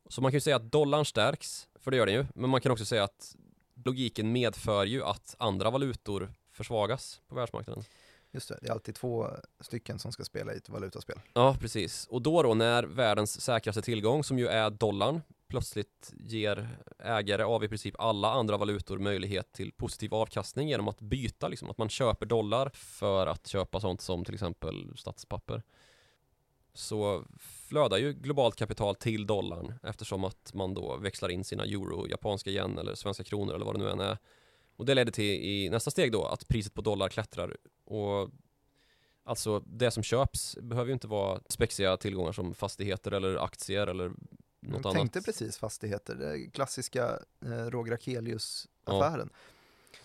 [0.09, 2.61] Så man kan ju säga att dollarn stärks, för det gör den ju, men man
[2.61, 3.35] kan också säga att
[3.85, 7.83] logiken medför ju att andra valutor försvagas på världsmarknaden.
[8.31, 9.27] Just det, det är alltid två
[9.59, 11.19] stycken som ska spela i ett valutaspel.
[11.33, 12.07] Ja, precis.
[12.07, 16.67] Och då då när världens säkraste tillgång, som ju är dollarn, plötsligt ger
[16.99, 21.69] ägare av i princip alla andra valutor möjlighet till positiv avkastning genom att byta, liksom
[21.69, 25.63] att man köper dollar för att köpa sånt som till exempel statspapper.
[26.73, 32.07] Så flödar ju globalt kapital till dollarn eftersom att man då växlar in sina euro,
[32.07, 34.17] japanska yen eller svenska kronor eller vad det nu än är.
[34.77, 38.29] Och det leder till i nästa steg då att priset på dollar klättrar och
[39.23, 44.07] Alltså det som köps behöver ju inte vara spexiga tillgångar som fastigheter eller aktier eller
[44.09, 44.15] något
[44.85, 45.25] Jag tänkte annat.
[45.25, 49.29] precis fastigheter, det klassiska eh, Roger Akelius-affären.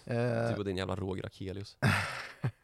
[0.04, 0.14] Det
[0.50, 1.76] Eh, var din jävla Roger Akelius.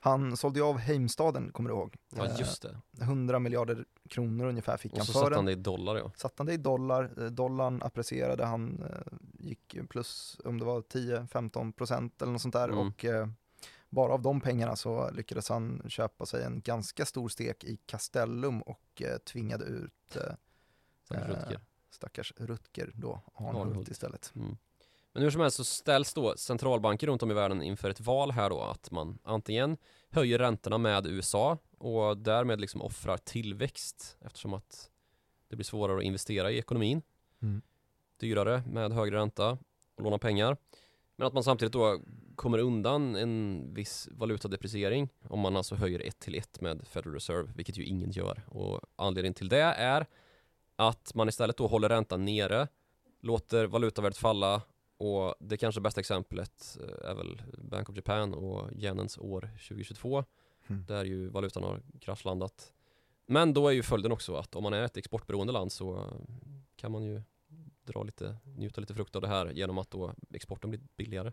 [0.00, 1.96] han sålde ju av Heimstaden, kommer du ihåg?
[2.16, 2.76] Ja Eh, just det.
[3.00, 5.36] 100 miljarder kronor ungefär fick Och han så för satte den.
[5.38, 6.12] han det i dollar ja.
[6.16, 10.80] Satte han det i dollar, eh, dollarn apprecierade, han eh, gick plus om det var
[10.82, 12.78] 10-15 procent eller något sånt där Mm.
[12.78, 13.04] och
[13.88, 18.62] bara av de pengarna så lyckades han köpa sig en ganska stor stek i Castellum
[18.62, 20.32] och tvingade ut eh,
[21.90, 22.92] Stackars Rutger.
[22.94, 23.88] då, Arnhult.
[23.88, 24.32] istället.
[24.36, 24.56] Mm.
[25.12, 28.30] Men hur som helst så ställs då centralbanker runt om i världen inför ett val
[28.30, 29.76] här då att man antingen
[30.10, 34.90] höjer räntorna med USA och därmed liksom offrar tillväxt eftersom att
[35.48, 37.02] det blir svårare att investera i ekonomin.
[37.42, 37.62] Mm.
[38.20, 39.58] Dyrare med högre ränta
[39.96, 40.56] och låna pengar.
[41.16, 42.00] Men att man samtidigt då
[42.34, 47.52] kommer undan en viss valutadepreciering om man alltså höjer ett till ett med Federal Reserve,
[47.56, 48.42] vilket ju ingen gör.
[48.48, 50.06] Och anledningen till det är
[50.76, 52.68] att man istället då håller räntan nere,
[53.20, 54.62] låter valutavärdet falla
[55.00, 60.24] och det kanske bästa exemplet eh, är väl Bank of Japan och yenens år 2022
[60.66, 60.84] Mm.
[60.88, 62.72] där ju valutan har kraschlandat.
[63.26, 66.10] Men då är ju följden också att om man är ett exportberoende land så
[66.76, 67.22] kan man ju
[67.84, 71.32] dra lite, njuta lite frukt av det här genom att då exporten blir billigare.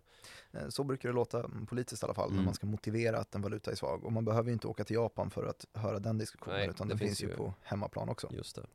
[0.51, 2.45] Eh, Så brukar det låta politiskt i alla fall, när Mm.
[2.45, 4.05] man ska motivera att en valuta är svag.
[4.05, 6.87] Och man behöver ju inte åka till Japan för att höra den diskussionen, Nej, utan
[6.87, 8.27] det finns ju ju- på hemmaplan också.
[8.31, 8.65] Just det.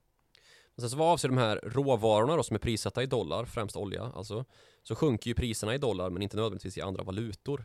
[0.75, 3.77] Men sen så vad avser de här råvarorna då som är prissatta i dollar, främst
[3.77, 4.45] olja alltså,
[4.83, 7.65] så sjunker ju priserna i dollar men inte nödvändigtvis i andra valutor.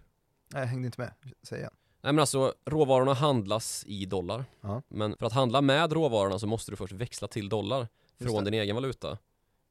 [0.53, 1.71] Nej, jag hängde inte med, säger jag.
[2.01, 4.45] Nej men alltså råvarorna handlas i dollar.
[4.61, 4.81] Ja.
[4.87, 7.87] Men för att handla med råvarorna så måste du först växla till dollar
[8.19, 9.17] från din egen valuta.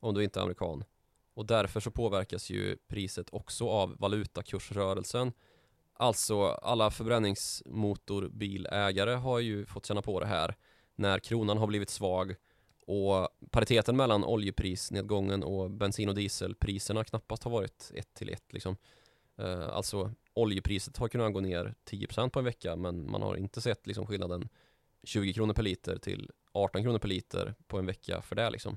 [0.00, 0.84] Om du inte är amerikan.
[1.34, 5.32] Och därför så påverkas ju priset också av valutakursrörelsen.
[5.94, 10.54] Alltså alla förbränningsmotorbilägare har ju fått känna på det här
[10.94, 12.34] när kronan har blivit svag
[12.86, 18.76] och pariteten mellan oljeprisnedgången och bensin och dieselpriserna knappast har varit ett till ett liksom.
[19.36, 23.60] Eh, alltså oljepriset har kunnat gå ner 10% på en vecka men man har inte
[23.60, 24.48] sett liksom skillnaden
[25.02, 28.76] 20 kronor per liter till 18 kronor per liter på en vecka för det liksom.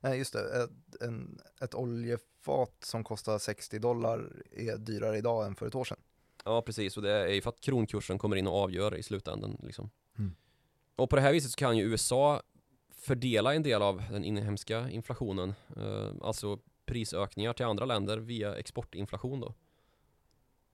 [0.00, 0.62] Nej, just det.
[0.62, 5.84] Ett, en, ett oljefat som kostar 60 dollar är dyrare idag än för ett år
[5.84, 5.98] sedan.
[6.44, 9.56] Ja precis och det är ju för att kronkursen kommer in och avgör i slutändan
[9.62, 9.90] liksom.
[10.18, 10.34] Mm.
[10.96, 12.42] Och på det här viset så kan ju USA
[13.00, 19.40] fördela en del av den inhemska inflationen, eh, alltså prisökningar till andra länder via exportinflation
[19.40, 19.54] då.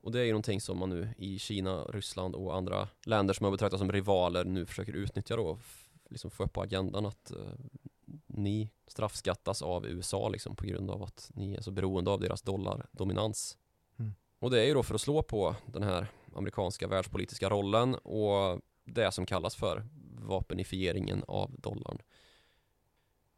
[0.00, 3.44] Och det är ju någonting som man nu i Kina, Ryssland och andra länder som
[3.44, 5.58] man betraktar som rivaler nu försöker utnyttja då,
[6.08, 7.38] liksom få upp på agendan att eh,
[8.26, 12.42] ni straffskattas av USA liksom på grund av att ni är så beroende av deras
[12.42, 13.58] dollardominans.
[13.98, 14.14] Mm.
[14.38, 18.60] Och det är ju då för att slå på den här amerikanska världspolitiska rollen och
[18.84, 19.86] det som kallas för
[20.18, 21.98] vapenifieringen av dollarn.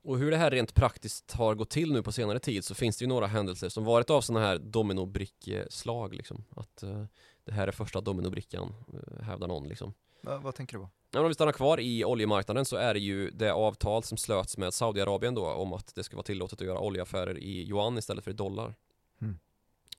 [0.09, 2.97] Och hur det här rent praktiskt har gått till nu på senare tid så finns
[2.97, 6.45] det ju några händelser som varit av sådana här dominobrickslag liksom.
[6.51, 7.05] Att eh,
[7.45, 9.95] det här är första dominobrickan, uh, hävdar någon liksom.
[10.23, 10.91] Va, vad tänker du på?
[11.13, 14.57] Men om vi stannar kvar i oljemarknaden så är det ju det avtal som slöts
[14.57, 18.25] med Saudiarabien då om att det ska vara tillåtet att göra oljeaffärer i yuan istället
[18.25, 18.75] för i dollar.
[19.21, 19.39] Mm.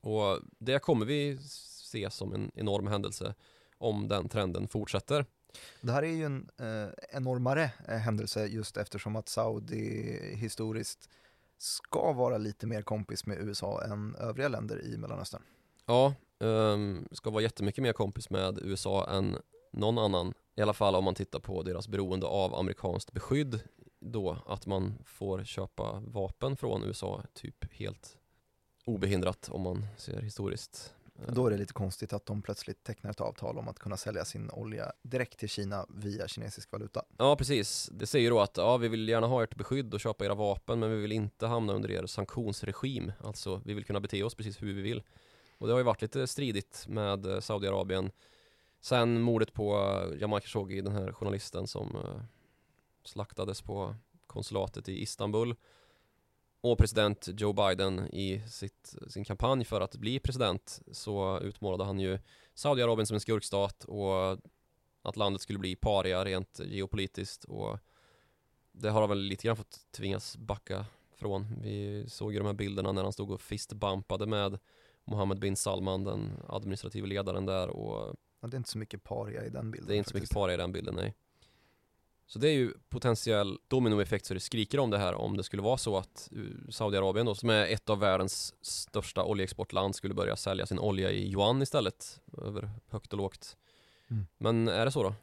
[0.01, 3.35] Och det kommer vi se som en enorm händelse
[3.77, 5.25] om den trenden fortsätter.
[5.81, 11.09] Det här är ju en eh, enormare eh, händelse just eftersom att Saudi historiskt
[11.57, 15.41] ska vara lite mer kompis med USA än övriga länder i Mellanöstern.
[15.85, 19.37] Ja, um, ska vara jättemycket mer kompis med USA än
[19.71, 20.33] någon annan.
[20.55, 23.59] I alla fall om man tittar på deras beroende av amerikanskt beskydd
[23.99, 28.17] då att man får köpa vapen från USA typ helt
[28.85, 30.95] obehindrat om man ser historiskt.
[31.27, 34.25] Då är det lite konstigt att de plötsligt tecknar ett avtal om att kunna sälja
[34.25, 37.03] sin olja direkt till Kina via kinesisk valuta.
[37.17, 37.89] Ja, precis.
[37.91, 40.79] Det säger då att ja, vi vill gärna ha ert beskydd och köpa era vapen,
[40.79, 43.11] men vi vill inte hamna under er sanktionsregim.
[43.23, 45.03] Alltså, vi vill kunna bete oss precis hur vi vill.
[45.57, 48.11] Och det har ju varit lite stridigt med eh, Saudiarabien
[48.81, 52.21] sen mordet på eh, Jamal Khashoggi, den här journalisten som eh,
[53.03, 53.95] slaktades på
[54.27, 55.55] konsulatet i Istanbul
[56.61, 61.99] och president Joe Biden i sitt, sin kampanj för att bli president så utmålade han
[61.99, 62.19] ju
[62.53, 64.37] Saudiarabien som en skurkstat och
[65.01, 67.79] att landet skulle bli paria rent geopolitiskt och
[68.71, 71.61] det har han väl lite grann fått tvingas backa från.
[71.61, 74.59] Vi såg ju de här bilderna när han stod och fistbumpade med
[75.03, 79.45] Mohammed bin Salman, den administrativa ledaren där och ja, Det är inte så mycket paria
[79.45, 79.87] i den bilden.
[79.87, 80.11] Det är inte faktiskt.
[80.11, 81.15] så mycket paria i den bilden, nej.
[82.31, 85.61] Så det är ju potentiell dominoeffekt så det skriker om det här om det skulle
[85.61, 86.29] vara så att
[86.69, 91.31] Saudiarabien då, som är ett av världens största oljeexportland skulle börja sälja sin olja i
[91.31, 93.57] yuan istället över högt och lågt.
[94.07, 94.27] Mm.
[94.37, 95.13] Men är det så då?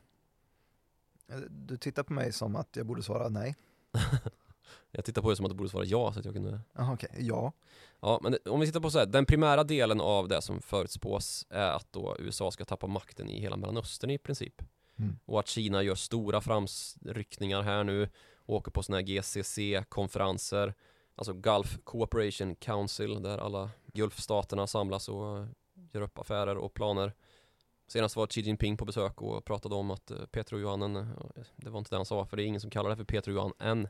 [1.28, 3.56] Eh, du tittar på mig som att jag borde svara nej.
[4.90, 6.94] jag tittar på dig som att du borde svara ja så att jag kunde Aha,
[6.94, 7.26] okej, okay.
[7.26, 7.52] ja
[8.00, 11.46] Ja, men om vi tittar på så här, den primära delen av det som förutspås
[11.50, 14.62] är att då USA ska tappa makten i hela Mellanöstern i princip
[14.98, 15.18] Mm.
[15.24, 18.08] Och att Kina gör stora framryckningar här nu,
[18.46, 20.74] åker på sådana här GCC-konferenser,
[21.14, 25.46] alltså Gulf Cooperation Council, där alla Gulfstaterna samlas och
[25.92, 27.12] gör upp affärer och planer.
[27.88, 31.06] Senast var Xi Jinping på besök och pratade om att eh, Petro Johanen, eh,
[31.56, 33.32] det var inte det han sa, för det är ingen som kallar det för Petro
[33.34, 33.88] Johan än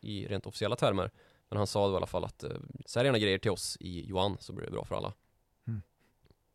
[0.00, 1.10] i rent officiella termer.
[1.48, 2.50] Men han sa då i alla fall att eh,
[2.86, 5.12] sälj gärna grejer till oss i yuan så blir det bra för alla.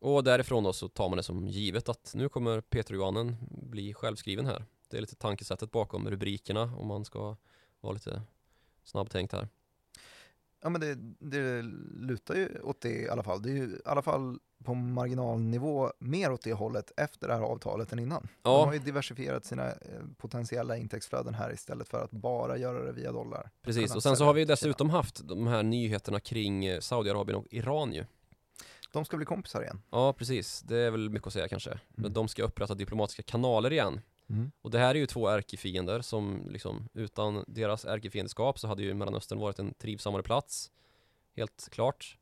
[0.02, 3.94] Och därifrån då så tar man det som givet att nu kommer Peter Johannen bli
[3.94, 4.64] självskriven här.
[4.88, 7.36] Det är lite tankesättet bakom rubrikerna om man ska
[7.80, 8.22] vara lite
[8.84, 9.48] snabbtänkt här.
[10.62, 11.62] Ja men det, det
[11.94, 13.42] lutar ju åt det i alla fall.
[13.42, 17.42] Det är ju i alla fall på marginalnivå mer åt det hållet efter det här
[17.42, 18.28] avtalet än innan.
[18.42, 18.50] Ja.
[18.50, 19.74] De har ju diversifierat sina eh,
[20.16, 23.50] potentiella intäktsflöden här istället för att bara göra det via dollar.
[23.62, 27.46] Precis, och sen så har vi dessutom haft de här nyheterna kring eh, Saudiarabien och
[27.50, 28.04] Iran ju.
[28.92, 29.82] De ska bli kompisar igen.
[29.90, 30.60] Ja, precis.
[30.60, 31.70] Det är väl mycket att säga kanske.
[31.70, 31.82] Mm.
[31.94, 34.00] Men de ska upprätta diplomatiska kanaler igen.
[34.28, 34.52] Mm.
[34.62, 38.94] Och det här är ju två ärkefiender som liksom utan deras ärkefiendskap så hade ju
[38.94, 40.70] Mellanöstern varit en trivsammare plats.
[41.36, 42.18] Helt klart.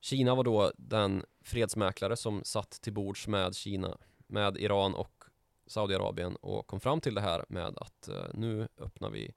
[0.00, 5.24] Kina var då den fredsmäklare som satt till bords med Kina, med Iran och
[5.66, 9.34] Saudiarabien och kom fram till det här med att uh, nu öppnar vi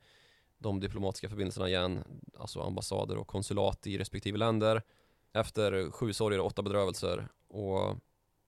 [0.58, 2.04] de diplomatiska förbindelserna igen,
[2.40, 4.82] alltså ambassader och konsulat i respektive länder
[5.34, 7.98] efter sju sorger och åtta bedrövelser och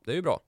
[0.06, 0.40] det är ju bra.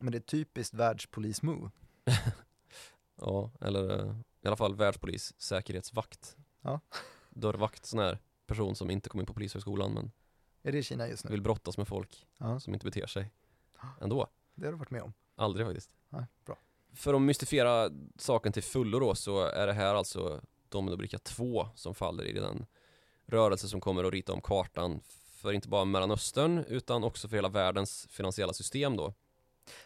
[0.00, 1.70] Men det är typiskt världspolis-move.
[3.20, 6.36] ja, eller eh, i alla fall världspolis, säkerhetsvakt.
[6.60, 6.80] Ja.
[7.30, 10.12] Dörrvakt, sån här person som inte kom in på polishögskolan men
[10.62, 11.30] Är det i Kina just nu?
[11.30, 12.60] Vill brottas med folk ja.
[12.60, 13.32] som inte beter sig
[14.00, 14.26] ändå.
[14.54, 15.12] Det har du varit med om?
[15.36, 15.94] Aldrig faktiskt.
[16.08, 16.58] Nej, bra.
[16.92, 21.94] För att mystifiera saken till fullo då så är det här alltså dominobricka två som
[21.94, 22.66] faller i den
[23.26, 25.00] rörelse som kommer att rita om kartan
[25.44, 29.14] för inte bara Mellanöstern utan också för hela världens finansiella system då.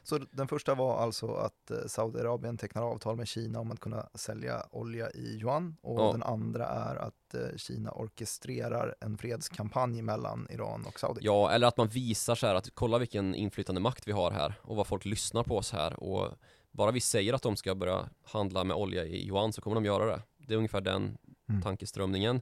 [0.03, 4.09] Så den första var alltså att eh, Saudiarabien tecknar avtal med Kina om att kunna
[4.14, 6.12] sälja olja i yuan och ja.
[6.12, 11.21] den andra är att eh, Kina orkestrerar en fredskampanj mellan Iran och Saudi.
[11.23, 14.55] Ja, eller att man visar så här att kolla vilken inflytande makt vi har här
[14.62, 16.29] och vad folk lyssnar på oss här och
[16.71, 19.85] bara vi säger att de ska börja handla med olja i yuan så kommer de
[19.85, 20.23] göra det.
[20.37, 21.18] Det är ungefär den
[21.49, 21.62] mm.
[21.62, 22.40] tankeströmningen.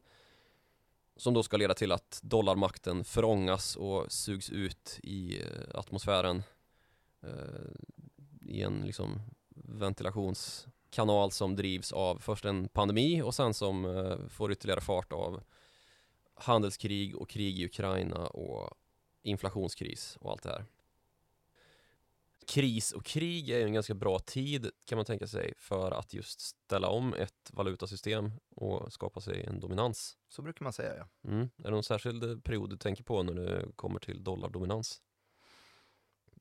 [1.16, 6.42] Som då ska leda till att dollarmakten förångas och sugs ut i eh, atmosfären
[7.22, 7.30] eh,
[8.40, 9.20] i en liksom
[9.54, 15.42] ventilationskanal som drivs av först en pandemi och sen som eh, får ytterligare fart av
[16.34, 18.70] handelskrig och krig i Ukraina och
[19.22, 20.64] inflationskris och allt det här
[22.46, 26.40] kris och krig är en ganska bra tid kan man tänka sig för att just
[26.40, 30.16] ställa om ett valutasystem och skapa sig en dominans.
[30.28, 31.30] Så brukar man säga ja.
[31.30, 31.48] Mm.
[31.58, 35.00] Är det någon särskild period du tänker på när det kommer till dollardominans?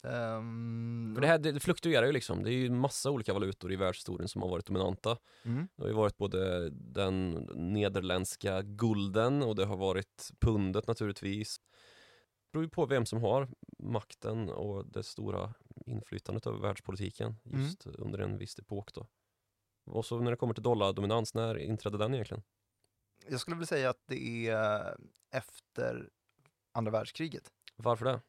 [0.05, 3.75] Um, För det här det fluktuerar ju liksom, det är ju massa olika valutor i
[3.75, 5.17] världshistorien som har varit dominanta.
[5.43, 5.67] Mm.
[5.75, 11.57] Det har ju varit både den nederländska gulden och det har varit pundet naturligtvis.
[11.57, 15.53] Det beror ju på vem som har makten och det stora
[15.85, 17.61] inflytandet över världspolitiken mm.
[17.61, 17.97] just mm.
[17.99, 19.07] under en viss epok då.
[19.85, 22.43] Och så när det kommer till dollardominans, när inträdde den egentligen?
[23.27, 24.97] Jag skulle vilja säga att det är
[25.31, 26.09] efter
[26.71, 27.51] andra världskriget.
[27.75, 28.21] Varför det?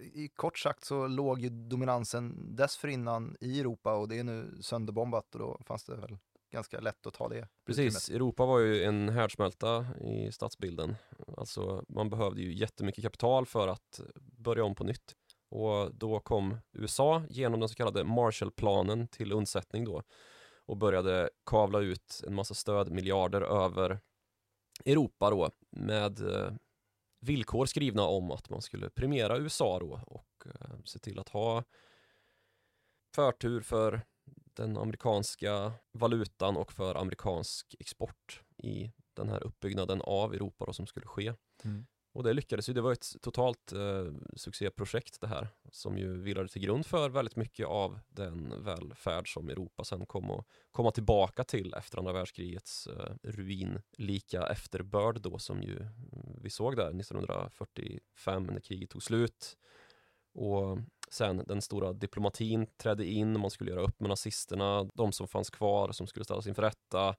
[0.00, 5.34] I kort sagt så låg ju dominansen dessförinnan i Europa och det är nu sönderbombat
[5.34, 6.18] och då fanns det väl
[6.52, 10.96] ganska lätt att ta det Precis, Europa var ju en härdsmälta i stadsbilden.
[11.36, 15.16] Alltså man behövde ju jättemycket kapital för att börja om på nytt.
[15.56, 20.02] Och då kom USA genom den så kallade Marshallplanen till undsättning då
[20.66, 24.00] och började kavla ut en massa stödmiljarder över
[24.84, 26.52] Europa då med eh,
[27.20, 31.64] villkor skrivna om att man skulle premiera USA då och eh, se till att ha
[33.14, 34.00] förtur för
[34.54, 40.86] den amerikanska valutan och för amerikansk export i den här uppbyggnaden av Europa då som
[40.86, 41.34] skulle ske.
[41.64, 41.86] Mm.
[42.16, 46.48] Och det lyckades ju, det var ett totalt eh, succéprojekt det här som ju vilade
[46.48, 51.44] till grund för väldigt mycket av den välfärd som Europa sen kom att komma tillbaka
[51.44, 55.92] till efter andra världskrigets eh, ruinlika efterbörd då som ju mm,
[56.42, 59.56] vi såg där 1945 när kriget tog slut.
[60.34, 60.78] Och
[61.10, 65.50] sen den stora diplomatin trädde in, man skulle göra upp med nazisterna, de som fanns
[65.50, 67.16] kvar som skulle ställas inför rätta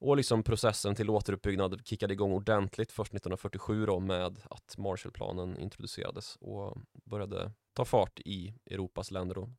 [0.00, 6.36] och liksom processen till återuppbyggnad kickade igång ordentligt först 1947 då med att Marshallplanen introducerades
[6.36, 9.50] och började ta fart i Europas länder då.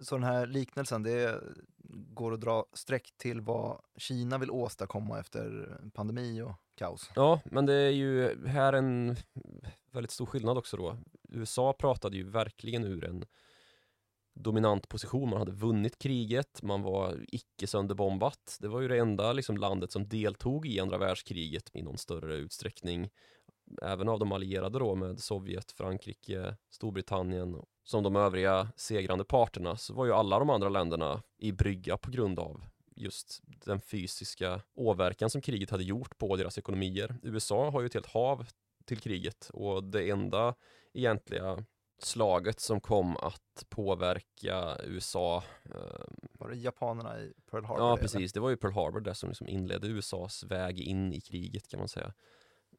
[0.00, 1.40] Så den här liknelsen, det
[1.88, 7.10] går att dra streck till vad Kina vill åstadkomma efter pandemi och kaos?
[7.14, 9.16] Ja, men det är ju här en
[9.90, 10.96] väldigt stor skillnad också då.
[11.28, 13.24] USA pratade ju verkligen ur en
[14.34, 18.58] dominant position, man hade vunnit kriget, man var icke sönderbombat.
[18.60, 22.36] Det var ju det enda liksom, landet som deltog i andra världskriget i någon större
[22.36, 23.10] utsträckning.
[23.82, 29.94] Även av de allierade då med Sovjet, Frankrike, Storbritannien som de övriga segrande parterna så
[29.94, 32.64] var ju alla de andra länderna i brygga på grund av
[32.96, 37.16] just den fysiska åverkan som kriget hade gjort på deras ekonomier.
[37.22, 38.46] USA har ju ett helt hav
[38.84, 40.54] till kriget och det enda
[40.92, 41.64] egentliga
[42.04, 45.42] slaget som kom att påverka USA.
[45.64, 47.84] Ehm, var det japanerna i Pearl Harbor?
[47.84, 48.32] Ja, precis.
[48.32, 51.78] Det var ju Pearl Harbor det som liksom inledde USAs väg in i kriget kan
[51.78, 52.12] man säga.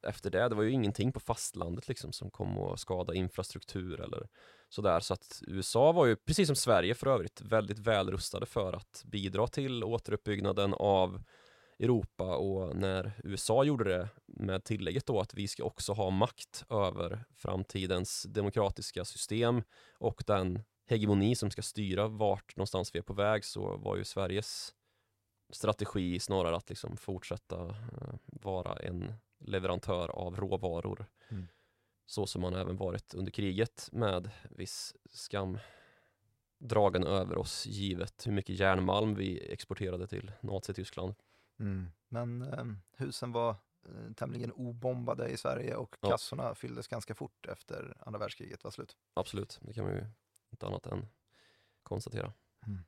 [0.08, 4.28] Efter det, det var ju ingenting på fastlandet liksom som kom att skada infrastruktur eller
[4.70, 5.00] sådär.
[5.00, 9.48] Så att USA var ju, precis som Sverige för övrigt, väldigt välrustade för att bidra
[9.48, 11.24] till återuppbyggnaden av
[11.80, 16.66] Europa och när USA gjorde det med tillägget då att vi ska också ha makt
[16.70, 23.14] över framtidens demokratiska system och den hegemoni som ska styra vart någonstans vi är på
[23.14, 24.74] väg så var ju Sveriges
[25.50, 31.06] strategi snarare att liksom fortsätta uh, vara en leverantör av råvaror.
[31.30, 31.48] Mm.
[32.06, 35.58] Så som man även varit under kriget med viss skam
[36.58, 41.14] dragen över oss givet hur mycket järnmalm vi exporterade till Nazityskland.
[41.60, 41.92] Mm.
[42.08, 42.66] Men eh,
[42.98, 43.50] husen var
[43.86, 46.10] eh, tämligen obombade i Sverige och ja.
[46.10, 48.98] kassorna fylldes ganska fort efter andra världskriget var slut.
[49.14, 50.06] Absolut, det kan man ju
[50.52, 51.08] inte annat än
[51.84, 52.34] konstatera.
[52.68, 52.80] Mm.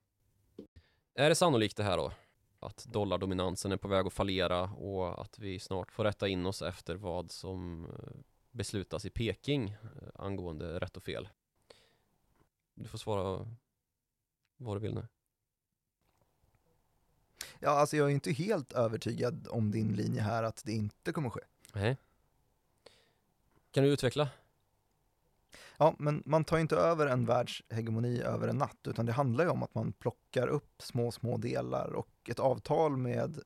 [1.14, 2.12] Är det sannolikt det här då?
[2.60, 6.62] Att dollardominansen är på väg att fallera och att vi snart får rätta in oss
[6.62, 8.20] efter vad som eh,
[8.52, 11.30] beslutas i Peking eh, angående rätt och fel?
[12.74, 13.48] Du får svara
[14.58, 15.08] vad du vill nu.
[17.60, 21.30] Ja, alltså jag är inte helt övertygad om din linje här att det inte kommer
[21.30, 21.42] ske.
[21.74, 21.98] Nej.
[23.72, 24.30] Kan du utveckla?
[25.78, 29.50] Ja, men man tar inte över en världshegemoni över en natt, utan det handlar ju
[29.50, 33.40] om att man plockar upp små, små delar och ett avtal med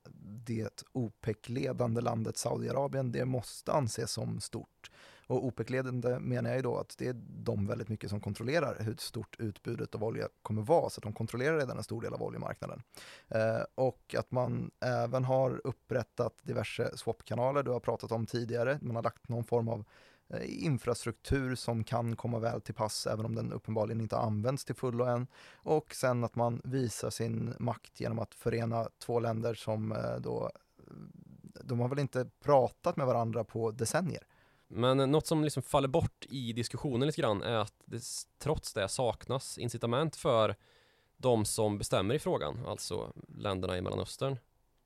[0.46, 4.90] det OPEC-ledande landet Saudiarabien, det måste anses som stort.
[5.26, 8.96] Och OPEC-ledande menar jag ju då att det är de väldigt mycket som kontrollerar hur
[8.98, 12.22] stort utbudet av olja kommer vara, så att de kontrollerar redan en stor del av
[12.22, 12.82] oljemarknaden.
[13.28, 18.96] Eh, och att man även har upprättat diverse swapkanaler du har pratat om tidigare, man
[18.96, 19.84] har lagt någon form av
[20.28, 24.74] eh, infrastruktur som kan komma väl till pass även om den uppenbarligen inte används till
[24.74, 25.26] fullo än.
[25.54, 30.50] Och sen att man visar sin makt genom att förena två länder som eh, då
[31.64, 34.22] de har väl inte pratat med varandra på decennier.
[34.74, 38.02] Men något som liksom faller bort i diskussionen lite grann är att det
[38.38, 40.56] trots det saknas incitament för
[41.16, 44.36] de som bestämmer i frågan, alltså länderna i Mellanöstern,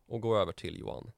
[0.07, 1.13] och gå över till yuan.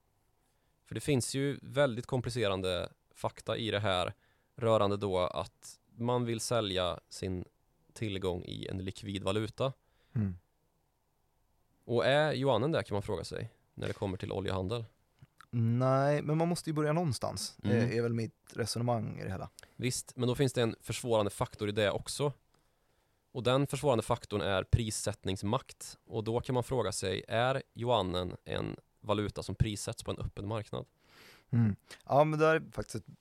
[0.84, 4.14] För det finns ju väldigt komplicerande fakta i det här
[4.57, 7.45] rörande då att man vill sälja sin
[7.93, 9.72] tillgång i en likvid valuta.
[10.14, 10.38] Mm.
[11.84, 14.84] Och är yuanen där kan man fråga sig när det kommer till oljehandel?
[15.51, 17.57] Nej, men man måste ju börja någonstans.
[17.64, 17.76] Mm.
[17.76, 19.51] Det är väl mitt resonemang i det hela.
[19.76, 22.32] Visst, men då finns det en försvårande faktor i det också.
[23.32, 25.99] Och den försvårande faktorn är prissättningsmakt.
[26.07, 30.49] Och då kan man fråga sig, är yuanen en valuta som prissätts på en öppen
[30.49, 30.84] marknad?
[31.51, 31.76] Mm.
[32.05, 33.14] Ja, men det är faktiskt ett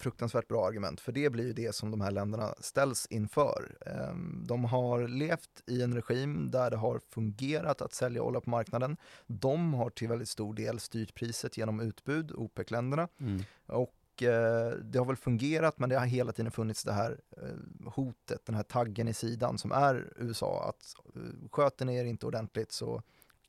[0.00, 3.76] fruktansvärt bra argument, för det blir ju det som de här länderna ställs inför.
[3.86, 8.50] Ehm, de har levt i en regim där det har fungerat att sälja olja på
[8.50, 8.96] marknaden.
[9.26, 13.08] De har till väldigt stor del styrt priset genom utbud, OPEC-länderna.
[13.20, 13.42] Mm.
[13.66, 17.92] Och eh, det har väl fungerat, men det har hela tiden funnits det här eh,
[17.92, 22.26] hotet, den här taggen i sidan som är USA, att eh, sköter ni er inte
[22.26, 23.02] ordentligt så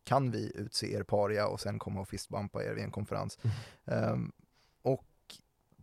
[0.03, 3.39] kan vi utse er paria och sen komma och fistbumpa er vid en konferens.
[3.85, 4.13] Mm.
[4.13, 4.31] Um,
[4.81, 5.05] och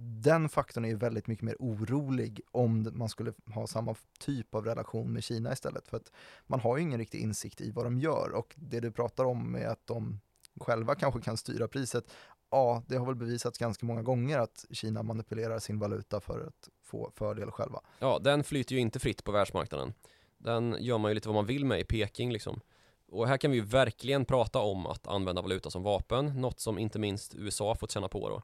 [0.02, 4.64] den faktorn är ju väldigt mycket mer orolig om man skulle ha samma typ av
[4.64, 5.88] relation med Kina istället.
[5.88, 6.12] För att
[6.46, 9.54] man har ju ingen riktig insikt i vad de gör och det du pratar om
[9.54, 10.20] är att de
[10.60, 12.04] själva kanske kan styra priset.
[12.50, 16.68] Ja, det har väl bevisats ganska många gånger att Kina manipulerar sin valuta för att
[16.82, 17.80] få fördel själva.
[17.98, 19.94] Ja, den flyter ju inte fritt på världsmarknaden.
[20.38, 22.60] Den gör man ju lite vad man vill med i Peking liksom.
[23.08, 26.78] Och här kan vi ju verkligen prata om att använda valuta som vapen, något som
[26.78, 28.42] inte minst USA fått känna på då.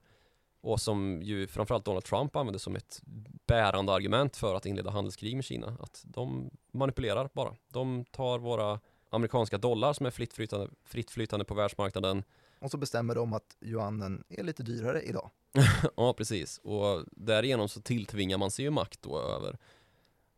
[0.68, 3.00] Och som ju framförallt Donald Trump använder som ett
[3.46, 5.76] bärande argument för att inleda handelskrig med Kina.
[5.80, 7.54] Att de manipulerar bara.
[7.68, 12.24] De tar våra amerikanska dollar som är fritt flytande, fritt flytande på världsmarknaden.
[12.58, 15.30] Och så bestämmer de att yuanen är lite dyrare idag.
[15.96, 16.58] ja, precis.
[16.58, 19.58] Och därigenom så tilltvingar man sig ju makt då över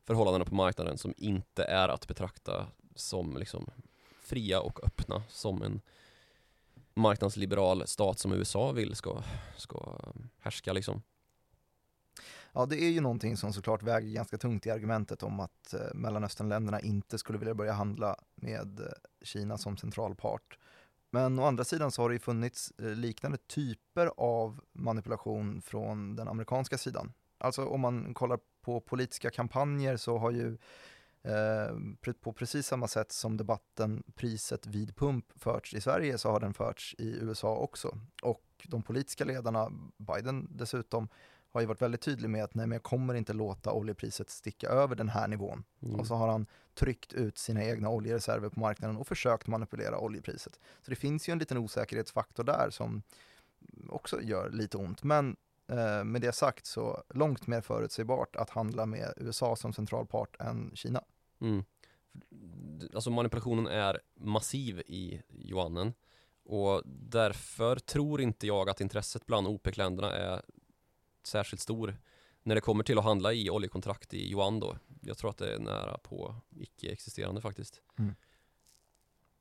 [0.07, 3.71] förhållandena på marknaden som inte är att betrakta som liksom
[4.21, 5.81] fria och öppna som en
[6.95, 9.23] marknadsliberal stat som USA vill ska,
[9.57, 9.99] ska
[10.39, 11.03] härska liksom.
[12.53, 15.81] Ja, det är ju någonting som såklart väger ganska tungt i argumentet om att eh,
[15.95, 18.87] Mellanösternländerna inte skulle vilja börja handla med eh,
[19.23, 20.59] Kina som centralpart.
[21.11, 26.17] Men å andra sidan så har det ju funnits eh, liknande typer av manipulation från
[26.17, 27.13] den amerikanska sidan.
[27.39, 30.59] Alltså om man kollar på politiska kampanjer så har ju
[32.21, 36.55] på precis samma sätt som debatten priset vid pump förts i Sverige så har den
[36.55, 37.99] förts i USA också.
[38.23, 41.09] Och de politiska ledarna, Biden dessutom,
[41.53, 44.69] har ju varit väldigt tydlig med att nej men jag kommer inte låta oljepriset sticka
[44.69, 45.65] över den här nivån.
[45.83, 46.01] Mm.
[46.01, 50.61] Och så har han tryckt ut sina egna oljereserver på marknaden och försökt manipulera oljepriset.
[50.83, 53.03] Så det finns ju en liten osäkerhetsfaktor där som
[53.89, 55.03] också gör lite ont.
[55.03, 55.37] Men
[55.69, 60.71] eh, med det sagt så långt mer förutsägbart att handla med USA som centralpart än
[60.75, 61.03] Kina.
[61.41, 61.65] Mm.
[62.95, 65.93] Alltså manipulationen är massiv i yuanen
[66.45, 70.43] och därför tror inte jag att intresset bland OPEC-länderna är
[71.23, 71.97] särskilt stor
[72.43, 74.79] när det kommer till att handla i oljekontrakt i yuan då.
[75.01, 77.81] Jag tror att det är nära på icke-existerande faktiskt.
[77.99, 78.15] Mm.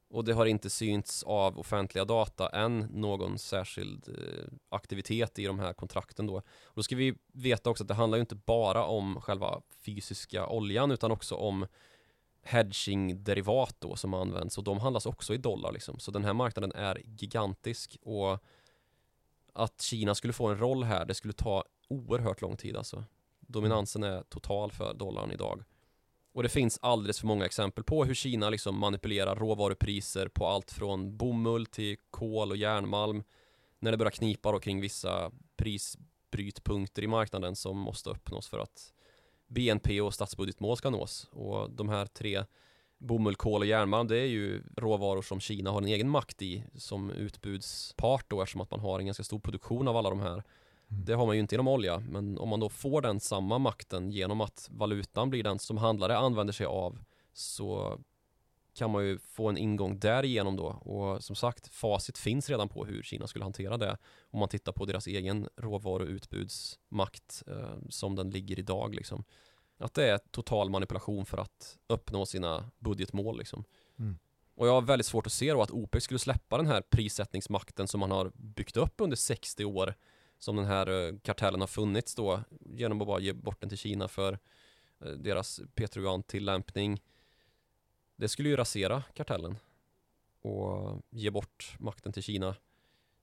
[0.10, 5.60] Och det har inte synts av offentliga data än någon särskild eh, aktivitet i de
[5.60, 6.36] här kontrakten då.
[6.36, 10.48] Och då ska vi veta också att det handlar ju inte bara om själva fysiska
[10.48, 11.68] oljan utan också om
[12.44, 16.00] hedging-derivat då som används och de handlas också i dollar liksom.
[16.00, 18.44] Så den här marknaden är gigantisk och
[19.54, 23.04] att Kina skulle få en roll här, det skulle ta oerhört lång tid alltså.
[23.40, 25.64] Dominansen är total för dollarn idag.
[26.40, 30.72] Och det finns alldeles för många exempel på hur Kina liksom manipulerar råvarupriser på allt
[30.72, 33.24] från bomull till kol och järnmalm
[33.80, 38.94] när det börjar knipa då kring vissa prisbrytpunkter i marknaden som måste uppnås för att
[39.48, 41.28] BNP och statsbudgetmål ska nås.
[41.32, 42.44] Och de här tre
[42.98, 46.64] bomull, kol och järnmalm det är ju råvaror som Kina har en egen makt i
[46.76, 50.44] som utbudspart då eftersom att man har en ganska stor produktion av alla de här.
[50.92, 54.12] Det har man ju inte inom olja men om man då får den samma makten
[54.12, 57.00] genom att valutan blir den som handlare använder sig av
[57.34, 58.00] så
[58.74, 62.86] kan man ju få en ingång därigenom då och som sagt facit finns redan på
[62.86, 68.30] hur Kina skulle hantera det om man tittar på deras egen råvaruutbudsmakt eh, som den
[68.30, 69.24] ligger idag liksom.
[69.78, 73.64] Att det är total manipulation för att uppnå sina budgetmål liksom.
[74.00, 74.18] Mm.
[74.56, 77.88] Och jag har väldigt svårt att se då att OPEC skulle släppa den här prissättningsmakten
[77.88, 79.96] som man har byggt upp under 60 år
[80.40, 83.78] som den här eh, kartellen har funnits då genom att bara ge bort den till
[83.78, 84.40] Kina för
[85.00, 87.02] eh, deras Petruan tillämpning
[88.20, 89.58] det skulle ju rasera kartellen
[90.42, 92.56] och ge bort makten till Kina.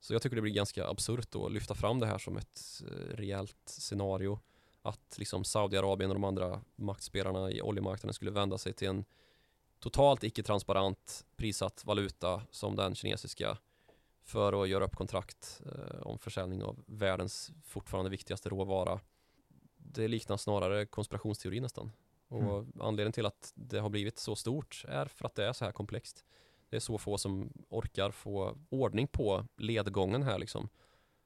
[0.01, 3.17] Så jag tycker det blir ganska absurt att lyfta fram det här som ett eh,
[3.17, 4.41] rejält scenario.
[4.83, 9.05] Att liksom Saudiarabien och de andra maktspelarna i oljemarknaden skulle vända sig till en
[9.79, 13.59] totalt icke-transparent prissatt valuta som den kinesiska
[14.27, 19.01] för att göra upp kontrakt eh, om försäljning av världens fortfarande viktigaste råvara.
[19.77, 21.93] Det liknar snarare konspirationsteori nästan.
[22.29, 22.73] Och mm.
[22.81, 25.73] anledningen till att det har blivit så stort är för att det är så här
[25.73, 26.25] komplext.
[26.71, 30.69] Det är så få som orkar få ordning på ledgången här liksom.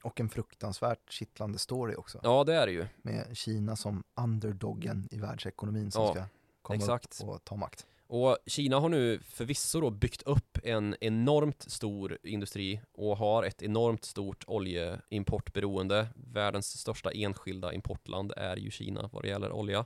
[0.03, 2.21] Och en fruktansvärt kittlande story också.
[2.23, 2.87] Ja, det är det ju.
[3.03, 6.25] Med Kina som underdoggen i världsekonomin som ja, ska
[6.63, 7.21] komma exakt.
[7.23, 7.87] upp och ta makt.
[8.07, 13.63] Och Kina har nu förvisso då byggt upp en enormt stor industri och har ett
[13.63, 16.09] enormt stort oljeimportberoende.
[16.15, 19.85] Världens största enskilda importland är ju Kina vad det gäller olja.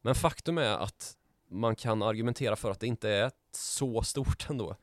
[0.00, 1.16] Men faktum är att
[1.48, 4.76] man kan argumentera för att det inte är så stort ändå.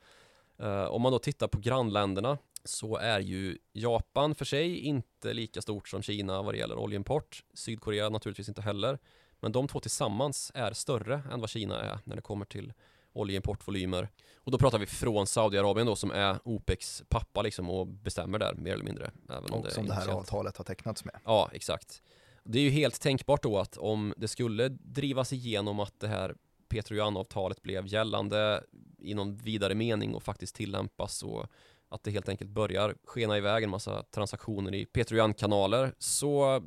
[0.62, 5.62] Uh, om man då tittar på grannländerna så är ju Japan för sig inte lika
[5.62, 7.44] stort som Kina vad det gäller oljeimport.
[7.54, 9.00] Sydkorea naturligtvis inte heller.
[9.40, 12.74] Men de två tillsammans är större än vad Kina är när det kommer till
[13.18, 14.10] oljeimportvolymer.
[14.36, 18.54] Och då pratar vi från Saudiarabien då som är OPECs pappa liksom och bestämmer där
[18.54, 19.12] mer eller mindre.
[19.30, 21.16] Även och det som det här avtalet har tecknats med.
[21.26, 22.02] Ja, exakt.
[22.44, 26.36] Det är ju helt tänkbart då att om det skulle drivas igenom att det här
[26.68, 28.64] Petro-Juan-avtalet blev gällande
[29.00, 31.48] i någon vidare mening och faktiskt tillämpas och
[31.90, 36.62] att det helt enkelt börjar skena iväg en massa transaktioner i Petro-Juan-kanaler så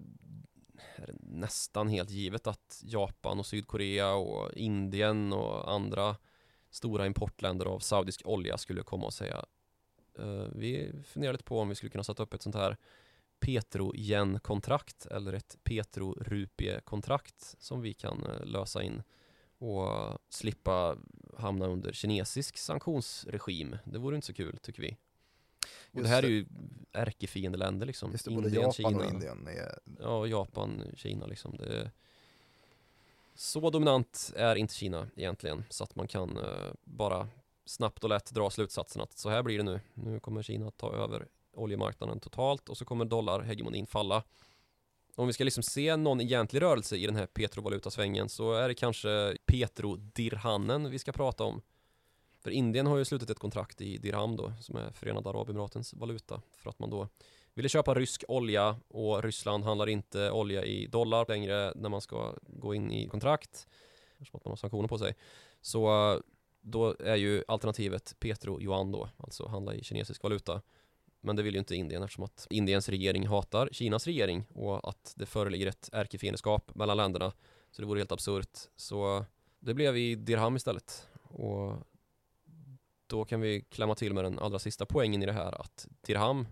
[0.97, 6.17] är det nästan helt givet att Japan och Sydkorea och Indien och andra
[6.71, 9.45] stora importländer av saudisk olja skulle komma och säga
[10.19, 12.77] uh, vi funderar lite på om vi skulle kunna sätta upp ett sånt här
[13.41, 19.03] Petro-yen-kontrakt eller ett Petro-rupie-kontrakt som vi kan uh, lösa in
[19.59, 20.97] och slippa
[21.39, 23.77] hamna under kinesisk sanktionsregim.
[23.85, 24.97] Det vore inte så kul tycker vi.
[25.93, 26.47] Och det här är ju
[26.93, 28.13] ärkefiendeländer liksom.
[28.13, 29.05] Just det, både Indien, Japan Kina.
[29.05, 29.79] och Indien är...
[30.01, 31.57] Ja, Japan, Kina liksom.
[31.57, 31.91] Det.
[33.41, 37.29] Så dominant är inte Kina egentligen, så att man kan eh, bara
[37.65, 39.81] snabbt och lätt dra slutsatsen att så här blir det nu.
[39.95, 44.23] Nu kommer Kina att ta över oljemarknaden totalt och så kommer dollarhegemonin falla.
[45.15, 48.75] Om vi ska liksom se någon egentlig rörelse i den här petrovalutasvängen så är det
[48.75, 51.63] kanske petrodirhanen vi ska prata om.
[52.41, 56.43] För Indien har ju slutit ett kontrakt i dirham då, som är Förenade Arabemiratens valuta,
[56.57, 57.09] för att man då
[57.55, 62.35] ville köpa rysk olja och Ryssland handlar inte olja i dollar längre när man ska
[62.43, 63.69] gå in i kontrakt,
[64.13, 65.15] eftersom att man har sanktioner på sig.
[65.61, 66.21] Så eh,
[66.61, 70.63] då är ju alternativet Petro Yuan då, alltså handla i kinesisk valuta.
[71.21, 75.13] Men det vill ju inte Indien eftersom att Indiens regering hatar Kinas regering och att
[75.17, 77.33] det föreligger ett ärkefiendeskap mellan länderna.
[77.71, 78.59] Så det vore helt absurt.
[78.77, 79.25] Så eh,
[79.59, 81.09] det blev i dirham istället.
[81.23, 81.73] Och
[83.07, 86.47] då kan vi klämma till med den allra sista poängen i det här att dirham,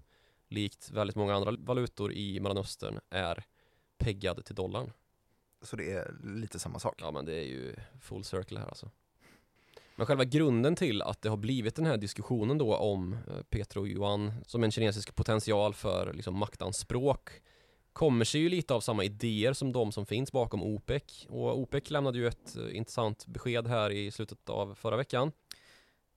[0.48, 3.44] likt väldigt många andra valutor i Mellanöstern, är
[3.98, 4.92] peggad till dollarn.
[5.62, 6.94] Så det är lite samma sak?
[7.00, 8.90] Ja men det är ju full circle här alltså.
[9.96, 13.86] Men själva grunden till att det har blivit den här diskussionen då om eh, Petro
[13.86, 17.30] Yuan som en kinesisk potential för liksom maktanspråk
[17.92, 21.26] kommer sig ju lite av samma idéer som de som finns bakom OPEC.
[21.28, 25.32] Och OPEC lämnade ju ett eh, intressant besked här i slutet av förra veckan.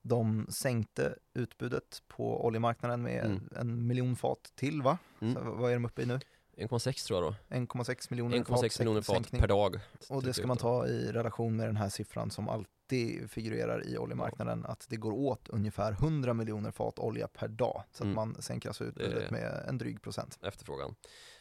[0.02, 3.50] De sänkte utbudet på oljemarknaden med mm.
[3.56, 4.98] en miljon fat till va?
[5.22, 5.34] Mm.
[5.34, 6.20] Så vad är de uppe i nu?
[6.58, 9.80] 1,6 tror jag då 1,6 miljoner fat, 1,6 miljoner fat per dag
[10.10, 13.98] Och det ska man ta i relation med den här siffran som alltid figurerar i
[13.98, 14.72] oljemarknaden ja.
[14.72, 18.16] att det går åt ungefär 100 miljoner fat olja per dag så att mm.
[18.16, 20.96] man sänker alltså utbudet med en dryg procent Efterfrågan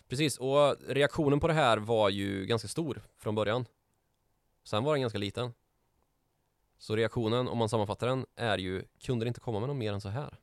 [0.08, 3.64] Precis, och reaktionen på det här var ju ganska stor från början
[4.64, 5.52] Sen var den ganska liten
[6.80, 9.92] så reaktionen, om man sammanfattar den, är ju Kunde det inte komma med något mer
[9.92, 10.38] än så här?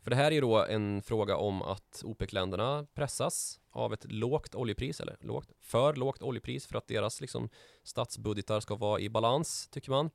[0.00, 4.54] För det här är ju då en fråga om att OPEC-länderna pressas av ett lågt
[4.54, 7.48] oljepris, eller lågt, för lågt oljepris för att deras liksom,
[7.82, 10.10] statsbudgetar ska vara i balans, tycker man.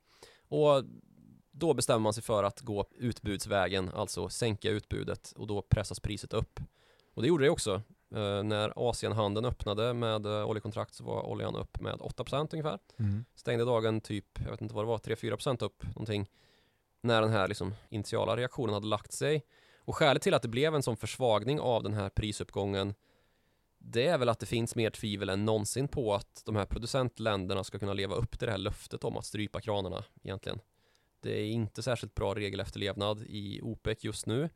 [0.47, 0.83] Och
[1.51, 6.33] då bestämmer man sig för att gå utbudsvägen, alltså sänka utbudet och då pressas priset
[6.33, 6.59] upp.
[7.13, 7.81] Och det gjorde det också.
[8.15, 12.79] Uh, när Asienhandeln öppnade med uh, oljekontrakt så var oljan upp med 8% ungefär.
[12.99, 13.25] Mm.
[13.35, 16.29] Stängde dagen typ, jag vet inte vad det var, 3-4% upp någonting.
[17.01, 19.45] När den här liksom, initiala reaktionen hade lagt sig.
[19.85, 22.93] Och skälet till att det blev en sån försvagning av den här prisuppgången
[23.79, 27.63] det är väl att det finns mer tvivel än någonsin på att de här producentländerna
[27.63, 30.59] ska kunna leva upp till det här löftet om att strypa kranarna egentligen.
[31.19, 34.49] Det är inte särskilt bra regelefterlevnad i OPEC just nu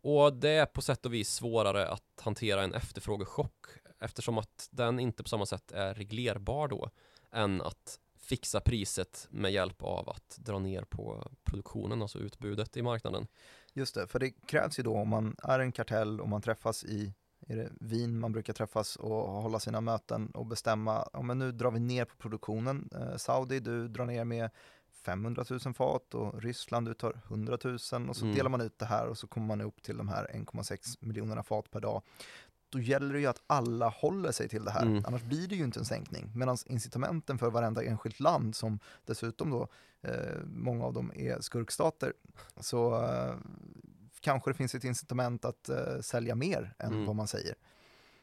[0.00, 3.66] och det är på sätt och vis svårare att hantera en efterfrågechock
[4.00, 6.90] eftersom att den inte på samma sätt är reglerbar då
[7.32, 12.82] än att fixa priset med hjälp av att dra ner på produktionen, alltså utbudet i
[12.82, 13.26] marknaden.
[13.72, 16.84] Just det, för det krävs ju då om man är en kartell och man träffas
[16.84, 17.14] i
[17.46, 21.52] är det Wien man brukar träffas och hålla sina möten och bestämma, ja men nu
[21.52, 22.88] drar vi ner på produktionen.
[22.94, 24.50] Eh, Saudi, du drar ner med
[25.02, 28.34] 500 000 fat och Ryssland du tar 100 000 och så mm.
[28.34, 31.42] delar man ut det här och så kommer man upp till de här 1,6 miljonerna
[31.42, 32.02] fat per dag.
[32.70, 35.04] Då gäller det ju att alla håller sig till det här, mm.
[35.06, 36.32] annars blir det ju inte en sänkning.
[36.34, 39.68] Medan incitamenten för varenda enskilt land som dessutom då,
[40.02, 42.12] eh, många av dem är skurkstater,
[42.60, 43.34] så eh,
[44.20, 47.06] kanske det finns ett incitament att uh, sälja mer än mm.
[47.06, 47.54] vad man säger.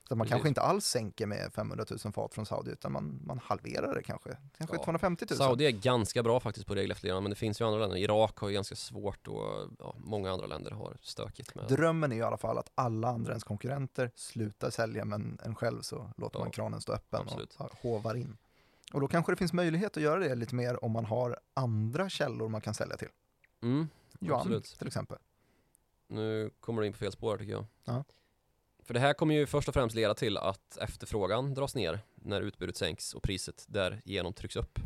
[0.08, 0.32] Så man Precis.
[0.32, 4.04] kanske inte alls sänker med 500 000 fat från Saudi utan man, man halverar det
[4.04, 4.38] kanske.
[4.58, 4.84] Kanske Ja.
[4.84, 5.38] 250 000.
[5.38, 7.98] Saudi är ganska bra faktiskt på regelefterlevnad men det finns ju andra länder.
[7.98, 12.16] Irak har ju ganska svårt och ja, många andra länder har stökigt med Drömmen är
[12.16, 16.10] ju i alla fall att alla andra ens konkurrenter slutar sälja men en själv så
[16.18, 17.56] låter Ja, man kranen stå öppen absolut.
[17.60, 18.38] och hovar in.
[18.94, 22.10] Och då kanske det finns möjlighet att göra det lite mer om man har andra
[22.10, 23.10] källor man kan sälja till.
[23.62, 23.88] mm,
[24.22, 24.76] Yuan Absolut.
[24.78, 25.18] till exempel.
[26.08, 27.66] Nu kommer du in på fel spår tycker jag.
[27.86, 28.04] Ja.
[28.86, 32.42] För det här kommer ju först och främst leda till att efterfrågan dras ner när
[32.42, 34.80] utbudet sänks och priset därigenom trycks upp.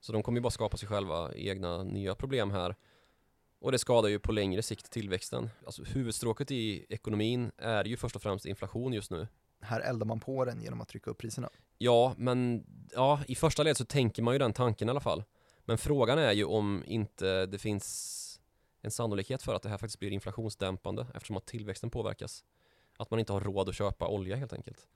[0.00, 2.76] Så de kommer ju bara skapa sig själva egna nya problem här.
[3.60, 5.50] Och det skadar ju på längre sikt tillväxten.
[5.66, 9.28] Alltså huvudstråket i ekonomin är ju först och främst inflation just nu.
[9.60, 11.50] Här eldar man på den genom att trycka upp priserna.
[11.78, 15.24] Ja, men ja, i första led så tänker man ju den tanken i alla fall.
[15.64, 18.40] Men frågan är ju om inte det finns
[18.82, 22.44] en sannolikhet för att det här faktiskt blir inflationsdämpande eftersom att tillväxten påverkas.
[22.96, 24.88] Att man inte har råd att köpa olja helt enkelt.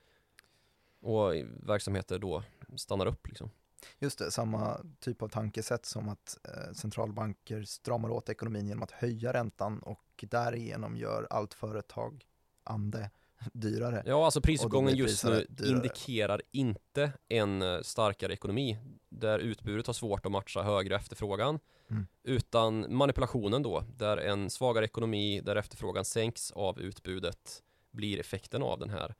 [1.01, 1.33] Och
[1.63, 2.43] verksamheter då
[2.77, 3.51] stannar upp liksom.
[3.99, 8.91] Just det, samma typ av tankesätt som att eh, centralbanker stramar åt ekonomin genom att
[8.91, 12.25] höja räntan och därigenom gör allt företag
[12.65, 13.11] ande
[13.53, 14.03] dyrare.
[14.07, 15.73] Ja, alltså prisuppgången just nu dyrare.
[15.77, 18.79] indikerar inte en eh, starkare ekonomi
[19.09, 21.59] där utbudet har svårt att matcha högre efterfrågan
[21.91, 22.07] Mm.
[22.23, 27.63] utan manipulationen då där en svagare ekonomi där efterfrågan sänks av utbudet
[27.97, 29.15] blir effekten av den här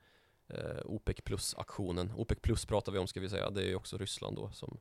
[0.49, 2.13] eh, OPEC plus aktionen.
[2.17, 4.79] OPEC plus pratar vi om ska vi säga, det är ju också Ryssland då som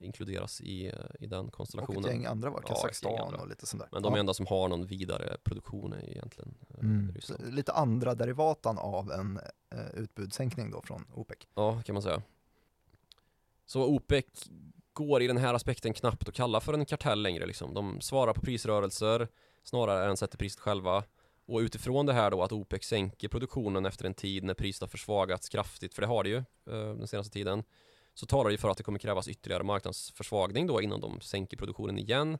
[0.00, 2.04] inkluderas i, eh, i den Och konstellationen.
[2.04, 3.40] ett gäng andra var Ja, Kazakstan andra.
[3.40, 3.88] och lite sånt där.
[3.92, 4.18] Men de Ja.
[4.20, 7.12] enda som har någon vidare produktion är egentligen eh, Mm.
[7.14, 7.54] Ryssland.
[7.54, 11.38] Lite andra derivatan av en eh, utbudssänkning då från OPEC.
[11.54, 12.22] Ja, kan man säga.
[13.66, 14.24] Så OPEC
[14.92, 17.74] går i den här aspekten knappt att kalla för en kartell längre liksom.
[17.74, 19.28] De svarar på prisrörelser
[19.62, 21.04] snarare än sätter priset själva.
[21.48, 24.88] Och utifrån det här då att OPEC sänker produktionen efter en tid när priset har
[24.88, 27.62] försvagats kraftigt, för det har det ju eh, den senaste tiden,
[28.14, 31.56] så talar det ju för att det kommer krävas ytterligare marknadsförsvagning då innan de sänker
[31.56, 32.38] produktionen igen.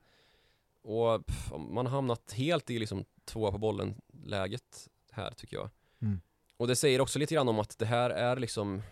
[0.82, 5.70] Och pff, man har hamnat helt i liksom tvåa på bollen läget här tycker jag.
[6.02, 6.20] Mm.
[6.56, 8.82] Och det säger också lite grann om att det här är liksom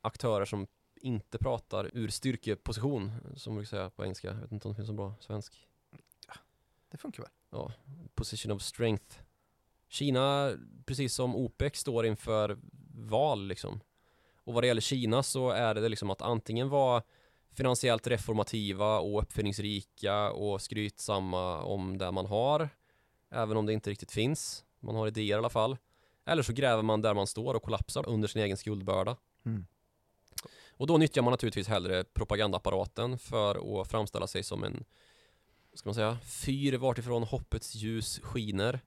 [0.00, 0.66] aktörer som
[1.00, 4.28] inte pratar ur styrkeposition, som man brukar säga på engelska.
[4.28, 5.66] Jag vet inte om det finns en bra svensk.
[6.90, 7.72] Det funkar väl?
[8.14, 9.25] Position of strength.
[9.88, 10.56] Kina,
[10.86, 12.58] precis som OPEC, står inför
[12.94, 13.80] val liksom.
[14.44, 17.02] Och vad det gäller Kina så är det liksom att antingen vara
[17.52, 22.68] finansiellt reformativa och uppfinningsrika och skrytsamma om det man har,
[23.30, 24.64] även om det inte riktigt finns.
[24.80, 25.76] Man har idéer i alla fall.
[26.24, 29.16] Eller så gräver man där man står och kollapsar under sin egen skuldbörda.
[29.46, 29.66] Mm.
[30.70, 34.84] Och då nyttjar man naturligtvis hellre propagandaapparaten för att framställa sig som en,
[35.74, 38.80] ska man säga, fyr vartifrån hoppets ljus skiner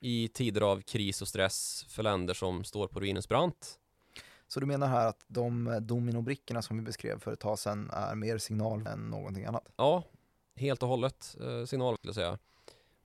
[0.00, 3.78] i tider av kris och stress för länder som står på ruinens brant.
[4.48, 7.90] Så du menar här att de eh, dominobrickorna som vi beskrev för ett tag sedan
[7.92, 9.68] är mer signal än någonting annat?
[9.76, 10.02] Ja,
[10.56, 12.38] helt och hållet eh, signal skulle jag säga.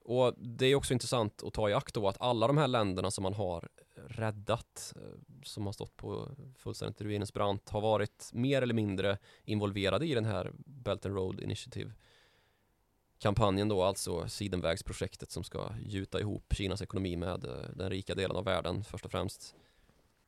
[0.03, 3.11] Och det är också intressant att ta i akt då att alla de här länderna
[3.11, 5.01] som man har räddat, eh,
[5.43, 10.25] som har stått på fullständigt ruinens brant, har varit mer eller mindre involverade i den
[10.25, 11.91] här Belt and Road Initiative
[13.19, 18.37] kampanjen då, alltså Sidenvägsprojektet som ska gjuta ihop Kinas ekonomi med eh, den rika delen
[18.37, 19.55] av världen först och främst.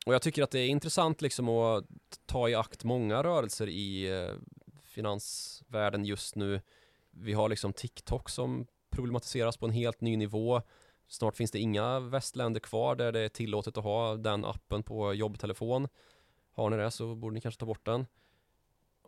[0.06, 1.84] Och jag tycker att det är intressant liksom att
[2.26, 4.34] ta i akt många rörelser i eh,
[4.82, 6.60] finansvärlden just nu.
[7.10, 10.62] Vi har liksom TikTok som problematiseras på en helt ny nivå.
[11.08, 15.14] Snart finns det inga västländer kvar där det är tillåtet att ha den appen på
[15.14, 15.88] jobbtelefon.
[16.52, 18.06] Har ni det så borde ni kanske ta bort den.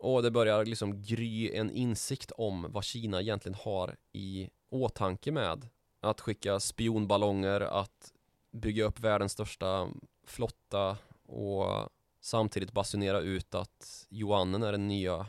[0.01, 5.67] Och det börjar liksom gry en insikt om vad Kina egentligen har i åtanke med
[5.99, 8.13] att skicka spionballonger, att
[8.51, 9.89] bygga upp världens största
[10.27, 11.89] flotta och
[12.21, 15.27] samtidigt basunera ut att yuanen är den nya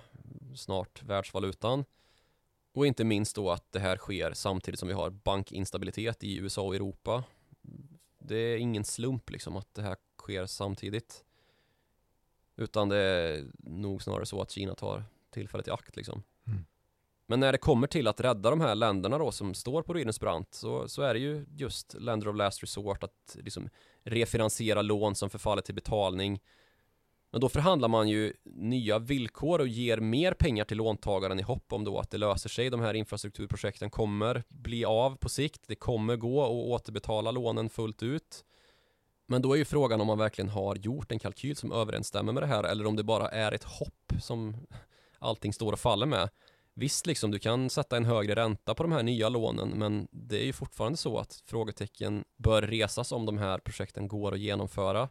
[0.54, 1.84] snart världsvalutan.
[2.74, 6.62] Och inte minst då att det här sker samtidigt som vi har bankinstabilitet i USA
[6.62, 7.24] och Europa.
[8.18, 11.24] Det är ingen slump liksom att det här sker samtidigt.
[12.56, 16.22] Utan det är nog snarare så att Kina tar tillfället i akt liksom.
[16.46, 16.64] Mm.
[17.26, 20.20] Men när det kommer till att rädda de här länderna då som står på ruinens
[20.20, 23.68] brant så, så är det ju just länder of last resort att liksom
[24.04, 26.40] refinansiera lån som förfaller till betalning.
[27.30, 31.72] Men då förhandlar man ju nya villkor och ger mer pengar till låntagaren i hopp
[31.72, 32.70] om då att det löser sig.
[32.70, 35.60] De här infrastrukturprojekten kommer bli av på sikt.
[35.66, 38.44] Det kommer gå att återbetala lånen fullt ut.
[39.26, 42.42] Men då är ju frågan om man verkligen har gjort en kalkyl som överensstämmer med
[42.42, 44.56] det här eller om det bara är ett hopp som
[45.18, 46.30] allting står och faller med.
[46.74, 50.42] Visst, liksom, du kan sätta en högre ränta på de här nya lånen, men det
[50.42, 55.08] är ju fortfarande så att frågetecken bör resas om de här projekten går att genomföra.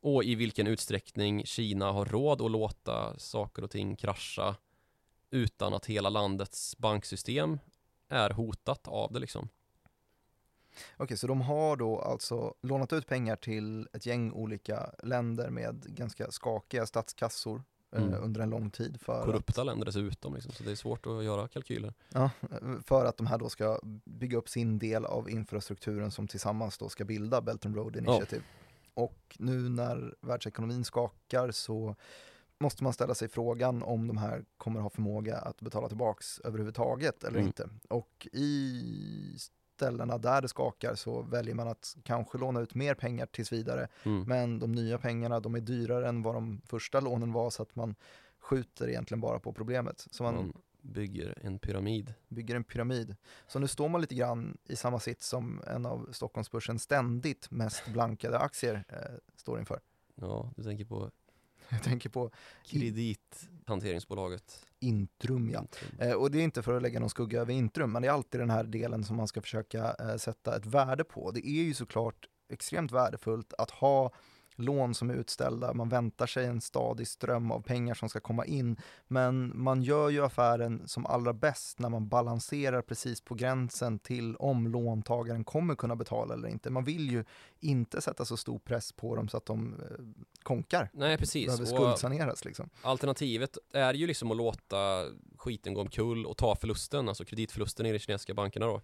[0.00, 4.56] och i vilken utsträckning Kina har råd att låta saker och ting krascha
[5.30, 7.58] utan att hela landets banksystem
[8.08, 9.48] är hotat av det liksom.
[10.96, 15.84] Okej, så de har då alltså lånat ut pengar till ett gäng olika länder med
[15.96, 17.56] ganska skakiga statskassor
[17.92, 18.22] eh, Mm.
[18.24, 21.24] under en lång tid för Korrupta att, länder dessutom liksom, så det är svårt att
[21.24, 21.94] göra kalkyler.
[22.12, 22.30] ja,
[22.84, 26.88] för att de här då ska bygga upp sin del av infrastrukturen som tillsammans då
[26.88, 28.42] ska bilda Belt and Road Initiative.
[28.94, 31.96] Och nu när världsekonomin skakar så
[32.60, 37.24] måste man ställa sig frågan om de här kommer ha förmåga att betala tillbaks överhuvudtaget
[37.24, 37.46] eller Mm.
[37.46, 37.68] inte.
[37.88, 39.36] Och i
[39.74, 43.88] ställena där det skakar så väljer man att kanske låna ut mer pengar tills vidare.
[44.04, 44.22] Mm.
[44.22, 47.76] Men de nya pengarna de är dyrare än vad de första lånen var så att
[47.76, 47.94] man
[48.40, 50.06] skjuter egentligen bara på problemet.
[50.10, 50.52] Så man Man
[50.82, 52.14] bygger en pyramid.
[52.28, 53.16] bygger en pyramid.
[53.46, 57.86] Så nu står man lite grann i samma sitt som en av Stockholmsbörsens ständigt mest
[57.86, 59.80] blankade aktier eh, står inför.
[60.14, 61.10] Ja, du tänker på
[61.74, 62.30] Jag tänker på
[62.64, 64.66] kredithanteringsbolaget.
[64.80, 65.64] Intrum ja.
[65.98, 68.12] Eh, och det är inte för att lägga någon skugga över Intrum, men det är
[68.12, 71.30] alltid den här delen som man ska försöka eh, sätta ett värde på.
[71.30, 74.12] Det är ju såklart extremt värdefullt att ha
[74.56, 78.44] lån som är utställda, man väntar sig en stadig ström av pengar som ska komma
[78.44, 78.76] in,
[79.06, 84.36] men man gör ju affären som allra bäst när man balanserar precis på gränsen till
[84.36, 86.70] om låntagaren kommer kunna betala eller inte.
[86.70, 87.24] Man vill ju
[87.60, 90.04] inte sätta så stor press på dem så att de eh,
[90.42, 91.46] konkar, Nej, precis.
[91.46, 92.70] behöver skuldsaneras liksom.
[92.82, 95.04] alternativet är ju liksom att låta
[95.36, 98.80] skiten gå omkull och ta förlusten, alltså kreditförlusten i de kinesiska bankerna då.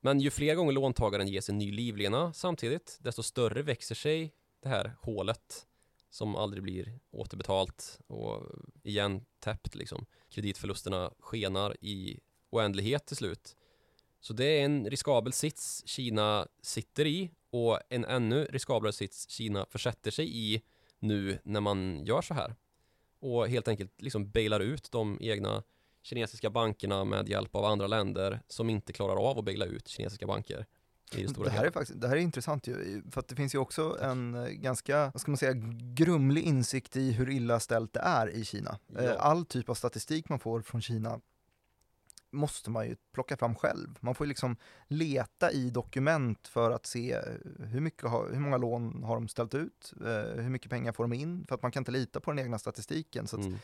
[0.00, 4.32] Men ju fler gånger låntagaren ges en ny livlina samtidigt, desto större växer sig
[4.62, 5.66] det här hålet
[6.10, 8.42] som aldrig blir återbetalt och
[8.82, 10.06] igen täppt liksom.
[10.30, 13.56] Kreditförlusterna skenar i oändlighet till slut.
[14.20, 19.66] Så det är en riskabel sits Kina sitter i och en ännu riskablare sits Kina
[19.70, 20.62] försätter sig i
[20.98, 22.54] nu när man gör så här.
[23.20, 25.62] Och helt enkelt liksom bailar ut de egna
[26.02, 30.26] kinesiska bankerna med hjälp av andra länder som inte klarar av att baila ut kinesiska
[30.26, 30.66] banker.
[31.14, 33.54] I det, stora Det här, är faktiskt, det här är intressant ju, för det finns
[33.54, 35.52] ju också en eh, ganska, vad ska man säga,
[35.94, 38.78] grumlig insikt i hur illa ställt det är i Kina.
[38.86, 39.00] Ja.
[39.00, 41.20] Eh, All typ av statistik man får från Kina
[42.34, 43.98] måste man ju plocka fram själv.
[44.00, 44.56] Man får ju liksom
[44.88, 47.20] leta i dokument för att se eh,
[47.66, 51.12] hur, mycket hur många lån har de ställt ut, eh, hur mycket pengar får de
[51.12, 53.26] in, för att man kan inte lita på den egna statistiken.
[53.26, 53.58] Så Mm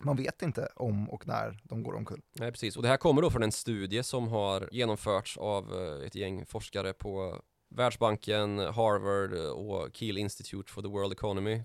[0.00, 2.22] man vet inte om och när de går omkull.
[2.32, 2.76] Nej, precis.
[2.76, 6.46] Och det här kommer då från en studie som har genomförts av eh, ett gäng
[6.46, 11.62] forskare på Världsbanken, Harvard eh, och Kiel Institute for the World Economy.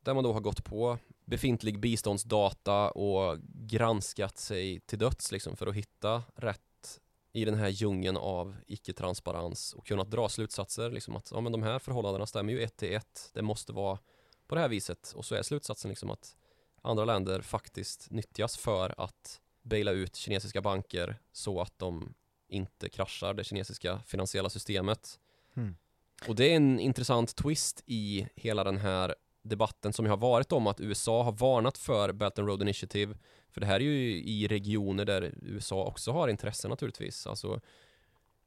[0.00, 5.66] Där man då har gått på befintlig biståndsdata och granskat sig till döds liksom för
[5.66, 6.60] att hitta rätt
[7.32, 11.62] i den här djungeln av icke-transparens och kunnat dra slutsatser liksom att ja, men de
[11.62, 13.30] här förhållandena stämmer ju ett till ett.
[13.34, 13.98] Det måste vara
[14.46, 16.36] på det här viset och så är slutsatsen liksom att
[16.86, 22.14] andra länder faktiskt nyttjas för att baila ut kinesiska banker så att de
[22.48, 25.20] inte kraschar det kinesiska finansiella systemet.
[25.56, 25.76] Mm.
[26.28, 30.66] Och det är en intressant twist i hela den här debatten som har varit om
[30.66, 33.14] att USA har varnat för Belt and Road Initiative.
[33.50, 37.26] För det här är ju i regioner där USA också har intressen naturligtvis.
[37.26, 37.60] Alltså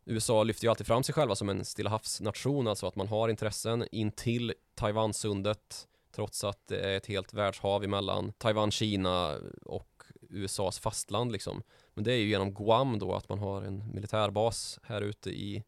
[0.06, 3.30] USA lyfter ju alltid fram sig själva som en Stilla havsnation, alltså att man har
[3.30, 10.80] intressen intill Taiwansundet trots att det är ett helt världshav emellan Taiwan, Kina och USAs
[10.80, 11.64] fastland liksom.
[11.94, 15.64] Men det är ju genom Guam då att man har en militärbas här ute i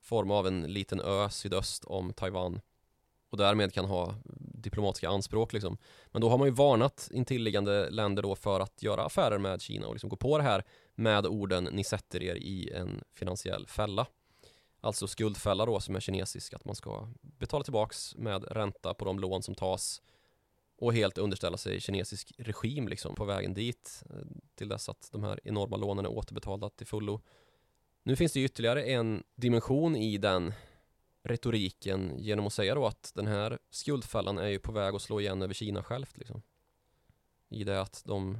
[0.00, 2.60] form av en liten ö sydöst om Taiwan
[3.30, 5.78] och därmed kan ha diplomatiska anspråk liksom.
[6.06, 9.86] Men då har man ju varnat intilliggande länder då för att göra affärer med Kina
[9.86, 10.64] och liksom gå på det här
[10.94, 14.06] med orden ni sätter er i en finansiell fälla.
[14.86, 19.18] Alltså skuldfälla då som är kinesisk att man ska betala tillbaks med ränta på de
[19.18, 20.02] lån som tas
[20.78, 25.22] och helt underställa sig kinesisk regim liksom på vägen dit eh, till dess att de
[25.22, 27.20] här enorma lånen är återbetalda till fullo.
[28.02, 30.52] Nu finns det ytterligare en dimension i den
[31.22, 35.20] retoriken genom att säga då att den här skuldfällan är ju på väg att slå
[35.20, 36.42] igen över Kina självt liksom.
[37.48, 38.38] I det att de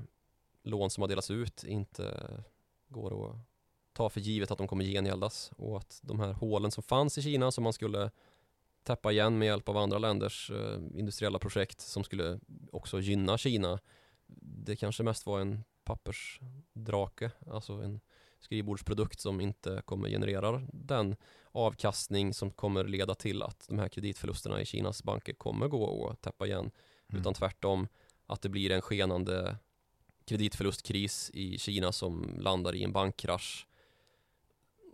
[0.62, 2.44] lån som har delats ut inte
[2.88, 3.55] går att
[3.96, 7.22] ta för givet att de kommer gengäldas och att de här hålen som fanns i
[7.22, 8.10] Kina som man skulle
[8.82, 12.40] täppa igen med hjälp av andra länders eh, industriella projekt som skulle
[12.72, 13.78] också gynna Kina.
[14.66, 18.00] Det kanske mest var en pappersdrake, alltså en
[18.40, 21.16] skrivbordsprodukt som inte kommer generera den
[21.52, 26.22] avkastning som kommer leda till att de här kreditförlusterna i Kinas banker kommer gå att
[26.22, 26.70] täppa igen.
[27.08, 27.20] Mm.
[27.20, 27.88] Utan tvärtom
[28.26, 29.56] att det blir en skenande
[30.24, 33.66] kreditförlustkris i Kina som landar i en bankkrasch.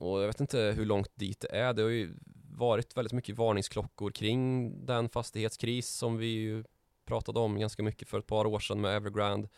[0.03, 1.73] Och jag vet inte hur långt dit det är.
[1.73, 2.15] Det har ju
[2.51, 6.65] varit väldigt mycket varningsklockor kring den fastighetskris som vi ju
[7.05, 9.49] pratade om ganska mycket för ett par år sedan med Evergrande.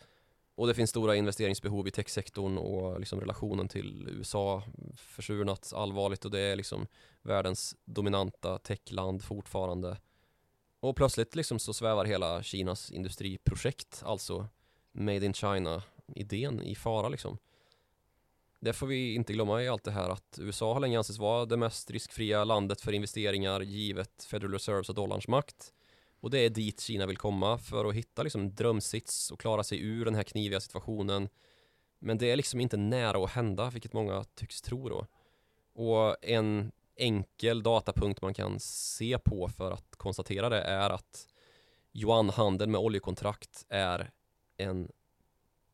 [0.55, 4.63] Och det finns stora investeringsbehov i techsektorn och liksom relationen till USA
[4.97, 6.87] försurnats allvarligt och det är liksom
[7.21, 9.97] världens dominanta techland fortfarande.
[10.79, 14.47] Och plötsligt liksom så svävar hela Kinas industriprojekt, alltså
[14.91, 17.37] Made in China-idén i fara liksom.
[18.65, 21.45] Det får vi inte glömma i allt det här att USA har länge ansetts vara
[21.45, 25.73] det mest riskfria landet för investeringar givet Federal Reserves och dollarns makt.
[26.19, 29.63] Och det är dit Kina vill komma för att hitta liksom en drömsits och klara
[29.63, 31.29] sig ur den här kniviga situationen.
[31.99, 35.07] Men det är liksom inte nära att hända, vilket många tycks tro då.
[35.73, 41.27] Och en enkel datapunkt man kan se på för att konstatera det är att
[41.93, 44.11] yuanhandeln med oljekontrakt är
[44.57, 44.91] en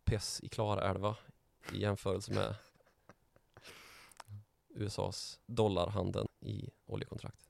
[0.05, 1.15] pess i Klarälva
[1.73, 2.55] i jämförelse med
[4.75, 7.47] USAs dollarhandel i oljekontrakt.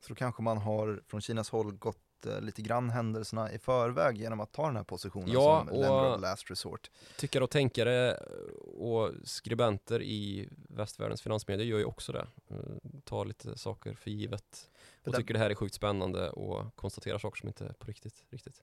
[0.00, 4.16] Så då kanske man har från Kinas håll gått eh, lite grann händelserna i förväg
[4.18, 6.90] genom att ta den här positionen Ja, som lender of last resort.
[7.18, 8.14] Tyckare och tänkare
[8.60, 12.26] och skribenter i västvärldens finansmedier gör ju också det.
[12.50, 12.56] Eh,
[13.04, 14.70] Tar lite saker för givet
[15.02, 17.72] För och den- tycker det här är sjukt spännande och konstaterar saker som inte är
[17.72, 18.24] på riktigt.
[18.30, 18.62] riktigt.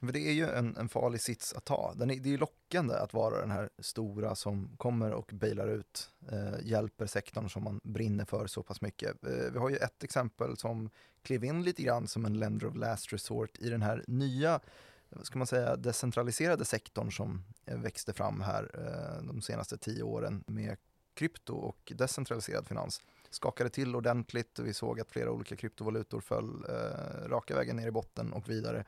[0.00, 1.94] För det är ju en, en farlig sits att ta.
[1.96, 5.68] Den är, det är ju lockande att vara den här stora som kommer och bailar
[5.68, 9.24] ut, eh, hjälper sektorn som man brinner för så pass mycket.
[9.24, 10.90] Eh, vi har ju ett exempel som
[11.22, 14.60] klev in lite grann som en lender of last resort i den här nya,
[15.08, 20.02] vad ska man säga, decentraliserade sektorn som eh, växte fram här eh, de senaste tio
[20.02, 20.76] åren med
[21.14, 23.00] krypto och decentraliserad finans.
[23.30, 27.86] Skakade till ordentligt och vi såg att flera olika kryptovalutor föll eh, raka vägen ner
[27.86, 28.84] i botten och vidare.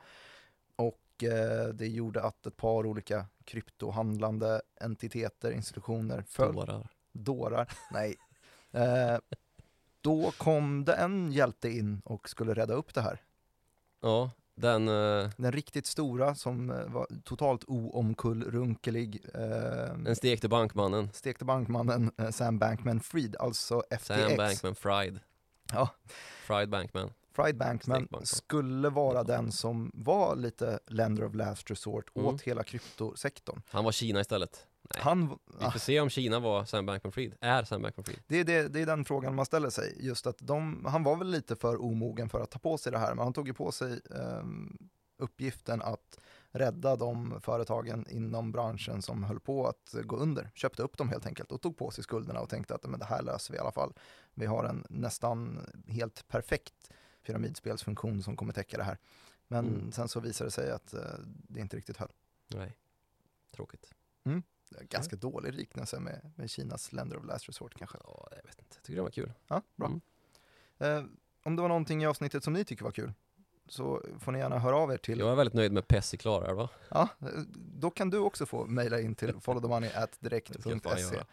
[1.27, 6.55] Eh, det gjorde att ett par olika kryptohandlande entiteter, institutioner föll.
[6.55, 6.87] Dårar.
[7.11, 8.15] Dårar, nej.
[8.71, 9.17] Eh,
[10.01, 13.21] då kom det en hjälte in och skulle rädda upp det här.
[14.01, 19.25] Ja, den, eh, Den riktigt stora som var totalt oomkullrunkelig.
[19.33, 21.09] Den stekte bankmannen.
[21.13, 24.07] stekte bankmannen Sam Bankman-Fried, alltså FTX.
[24.07, 25.19] Sam Bankman Fried.
[25.73, 25.89] Ja.
[26.47, 27.09] Fried Bankman.
[27.35, 32.27] Fried Bankman skulle vara den som var lite lender of last resort Mm.
[32.27, 33.61] åt hela kryptosektorn.
[33.69, 34.67] Han var Kina istället.
[34.93, 35.03] Nej.
[35.03, 37.33] Han, Vi får se om Kina var Sam Bankman Fried.
[37.41, 38.19] Är Sam Bankman Fried.
[38.27, 39.97] Det är, det, det är den frågan man ställer sig.
[40.07, 42.97] Just att de, han var väl lite för omogen för att ta på sig det
[42.97, 44.77] här, men han tog ju på sig ehm,
[45.17, 46.19] uppgiften att
[46.51, 50.51] rädda de företagen inom branschen som höll på att gå under.
[50.53, 53.05] Köpte upp dem helt enkelt och tog på sig skulderna och tänkte att men det
[53.05, 53.93] här löser vi i alla fall.
[54.33, 56.73] Vi har en nästan helt perfekt
[57.23, 58.97] pyramidspelsfunktion som kommer täcka det här.
[59.47, 59.91] Men Mm.
[59.91, 62.11] sen så visade det sig att eh, det inte riktigt höll.
[62.47, 62.77] Nej.
[63.55, 63.93] Tråkigt.
[64.69, 67.97] Det är Ganska dålig liknelse med, med Kinas lender of last resort kanske.
[68.03, 68.75] Ja, jag vet inte.
[68.75, 69.33] Jag tycker det var kul.
[69.47, 69.87] Ja, bra.
[69.87, 70.01] Mm.
[70.77, 71.11] Eh,
[71.43, 73.13] om det var någonting i avsnittet som ni tycker var kul
[73.67, 76.17] så får ni gärna höra av er till, Jag är väldigt nöjd med Pess i
[76.17, 76.69] Klarälva.
[76.89, 81.23] ja, eh, då kan du också få mejla in till followthemoney.direkt.se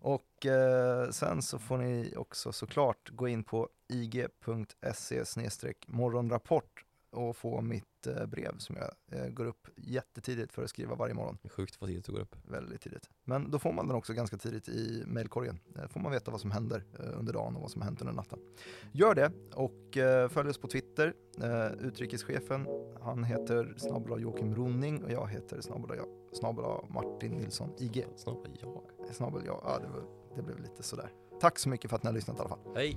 [0.00, 5.24] och eh, sen så får ni också såklart gå in på ig.se
[5.86, 10.94] morgonrapport och få mitt eh, brev som jag eh, går upp jättetidigt för att skriva
[10.94, 11.38] varje morgon.
[11.44, 12.36] Sjukt vad tidigt det går upp.
[12.48, 13.10] väldigt tidigt.
[13.24, 15.58] Men då får man den också ganska tidigt i mejlkorgen.
[15.76, 18.14] Eh, får man veta vad som händer under dagen och vad som har hänt under
[18.14, 18.38] natten.
[18.92, 19.98] Gör det och
[20.30, 21.14] följ oss på Twitter.
[21.80, 22.66] Utrikeschefen,
[23.00, 25.94] han heter snabbla Joakim Ronning och jag heter snabbla,
[26.32, 28.06] snabbla Martin Nilsson IG.
[28.16, 29.14] Snart var jag.
[29.14, 30.02] Snabbla, ja, ja det, var,
[30.36, 31.12] det blev lite sådär.
[31.40, 32.74] Tack så mycket för att ni har lyssnat i alla fall.
[32.74, 32.96] Hej!